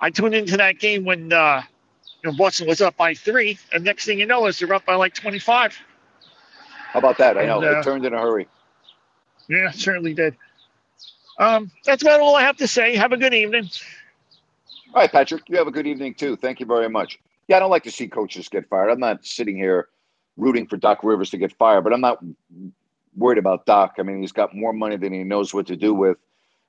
I 0.00 0.10
tuned 0.10 0.34
into 0.34 0.56
that 0.56 0.78
game 0.80 1.04
when 1.04 1.32
uh, 1.32 1.62
you 2.22 2.30
know 2.30 2.36
Boston 2.36 2.66
was 2.68 2.80
up 2.80 2.96
by 2.96 3.14
three, 3.14 3.58
and 3.72 3.84
next 3.84 4.04
thing 4.04 4.18
you 4.18 4.26
know, 4.26 4.46
is 4.46 4.58
they're 4.58 4.74
up 4.74 4.84
by 4.84 4.94
like 4.96 5.14
twenty 5.14 5.38
five. 5.38 5.76
How 6.92 6.98
about 6.98 7.18
that? 7.18 7.38
I 7.38 7.46
know 7.46 7.60
And, 7.62 7.76
uh, 7.76 7.80
it 7.80 7.84
turned 7.84 8.04
in 8.04 8.12
a 8.12 8.20
hurry. 8.20 8.48
Yeah, 9.48 9.70
certainly 9.70 10.14
did. 10.14 10.36
Um, 11.38 11.70
that's 11.84 12.02
about 12.02 12.20
all 12.20 12.36
I 12.36 12.42
have 12.42 12.58
to 12.58 12.68
say. 12.68 12.96
Have 12.96 13.12
a 13.12 13.16
good 13.16 13.34
evening. 13.34 13.70
All 14.94 15.00
right, 15.00 15.10
Patrick, 15.10 15.42
you 15.48 15.56
have 15.56 15.66
a 15.66 15.70
good 15.72 15.86
evening 15.86 16.14
too. 16.14 16.36
Thank 16.36 16.60
you 16.60 16.66
very 16.66 16.90
much. 16.90 17.18
Yeah, 17.48 17.56
I 17.56 17.60
don't 17.60 17.70
like 17.70 17.84
to 17.84 17.90
see 17.90 18.08
coaches 18.08 18.48
get 18.48 18.68
fired. 18.68 18.90
I'm 18.90 19.00
not 19.00 19.24
sitting 19.24 19.56
here 19.56 19.88
rooting 20.36 20.66
for 20.66 20.76
Doc 20.76 21.02
Rivers 21.02 21.30
to 21.30 21.38
get 21.38 21.52
fired, 21.56 21.82
but 21.82 21.94
I'm 21.94 22.00
not 22.02 22.22
worried 23.16 23.38
about 23.38 23.64
Doc. 23.64 23.94
I 23.98 24.02
mean, 24.02 24.20
he's 24.20 24.32
got 24.32 24.54
more 24.54 24.72
money 24.72 24.96
than 24.96 25.12
he 25.12 25.24
knows 25.24 25.54
what 25.54 25.66
to 25.68 25.76
do 25.76 25.94
with, 25.94 26.18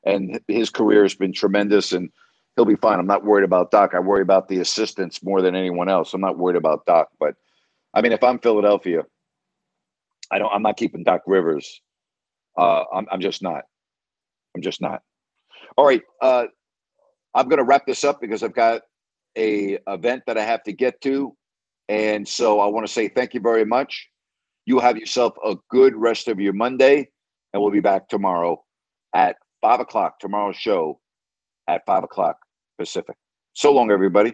and 0.05 0.39
his 0.47 0.69
career 0.69 1.03
has 1.03 1.15
been 1.15 1.33
tremendous, 1.33 1.91
and 1.91 2.09
he'll 2.55 2.65
be 2.65 2.75
fine. 2.75 2.99
I'm 2.99 3.07
not 3.07 3.25
worried 3.25 3.43
about 3.45 3.71
Doc. 3.71 3.93
I 3.93 3.99
worry 3.99 4.21
about 4.21 4.47
the 4.47 4.59
assistants 4.59 5.21
more 5.21 5.41
than 5.41 5.55
anyone 5.55 5.89
else. 5.89 6.13
I'm 6.13 6.21
not 6.21 6.38
worried 6.38 6.57
about 6.57 6.86
Doc, 6.86 7.09
but 7.19 7.36
I 7.93 8.01
mean, 8.01 8.13
if 8.13 8.24
I'm 8.24 8.39
Philadelphia, 8.39 9.03
I 10.32 10.39
don't. 10.39 10.51
I'm 10.51 10.61
not 10.61 10.78
keeping 10.78 11.03
Doc 11.03 11.21
Rivers. 11.28 11.82
Uh, 12.57 12.84
I'm, 12.93 13.07
I'm 13.11 13.21
just 13.21 13.41
not. 13.41 13.63
I'm 14.55 14.61
just 14.61 14.82
not. 14.82 15.01
All 15.78 15.86
right. 15.86 16.01
Uh, 16.21 16.45
I'm 17.34 17.47
going 17.47 17.57
to 17.57 17.63
wrap 17.63 17.86
this 17.88 18.03
up 18.03 18.21
because 18.21 18.43
I've 18.43 18.53
got 18.53 18.84
a 19.38 19.80
event 19.88 20.24
that 20.28 20.38
I 20.38 20.43
have 20.43 20.63
to 20.63 20.74
get 20.74 21.01
to, 21.01 21.36
and 21.89 22.28
so 22.28 22.59
I 22.59 22.67
want 22.67 22.86
to 22.86 22.91
say 22.91 23.07
thank 23.07 23.34
you 23.34 23.39
very 23.39 23.65
much. 23.65 24.07
You 24.65 24.80
have 24.80 24.97
yourself 24.97 25.34
a 25.43 25.55
good 25.69 25.95
rest 25.95 26.28
of 26.28 26.39
your 26.39 26.53
Monday, 26.53 27.09
and 27.53 27.61
we'll 27.61 27.71
be 27.71 27.80
back 27.80 28.07
tomorrow 28.07 28.63
at 29.13 29.36
five 29.61 29.80
o'clock. 29.80 30.19
Tomorrow's 30.19 30.55
show 30.55 30.99
at 31.67 31.86
five 31.86 32.03
o'clock 32.03 32.38
Pacific. 32.78 33.15
So 33.53 33.71
long, 33.74 33.91
everybody. 33.91 34.34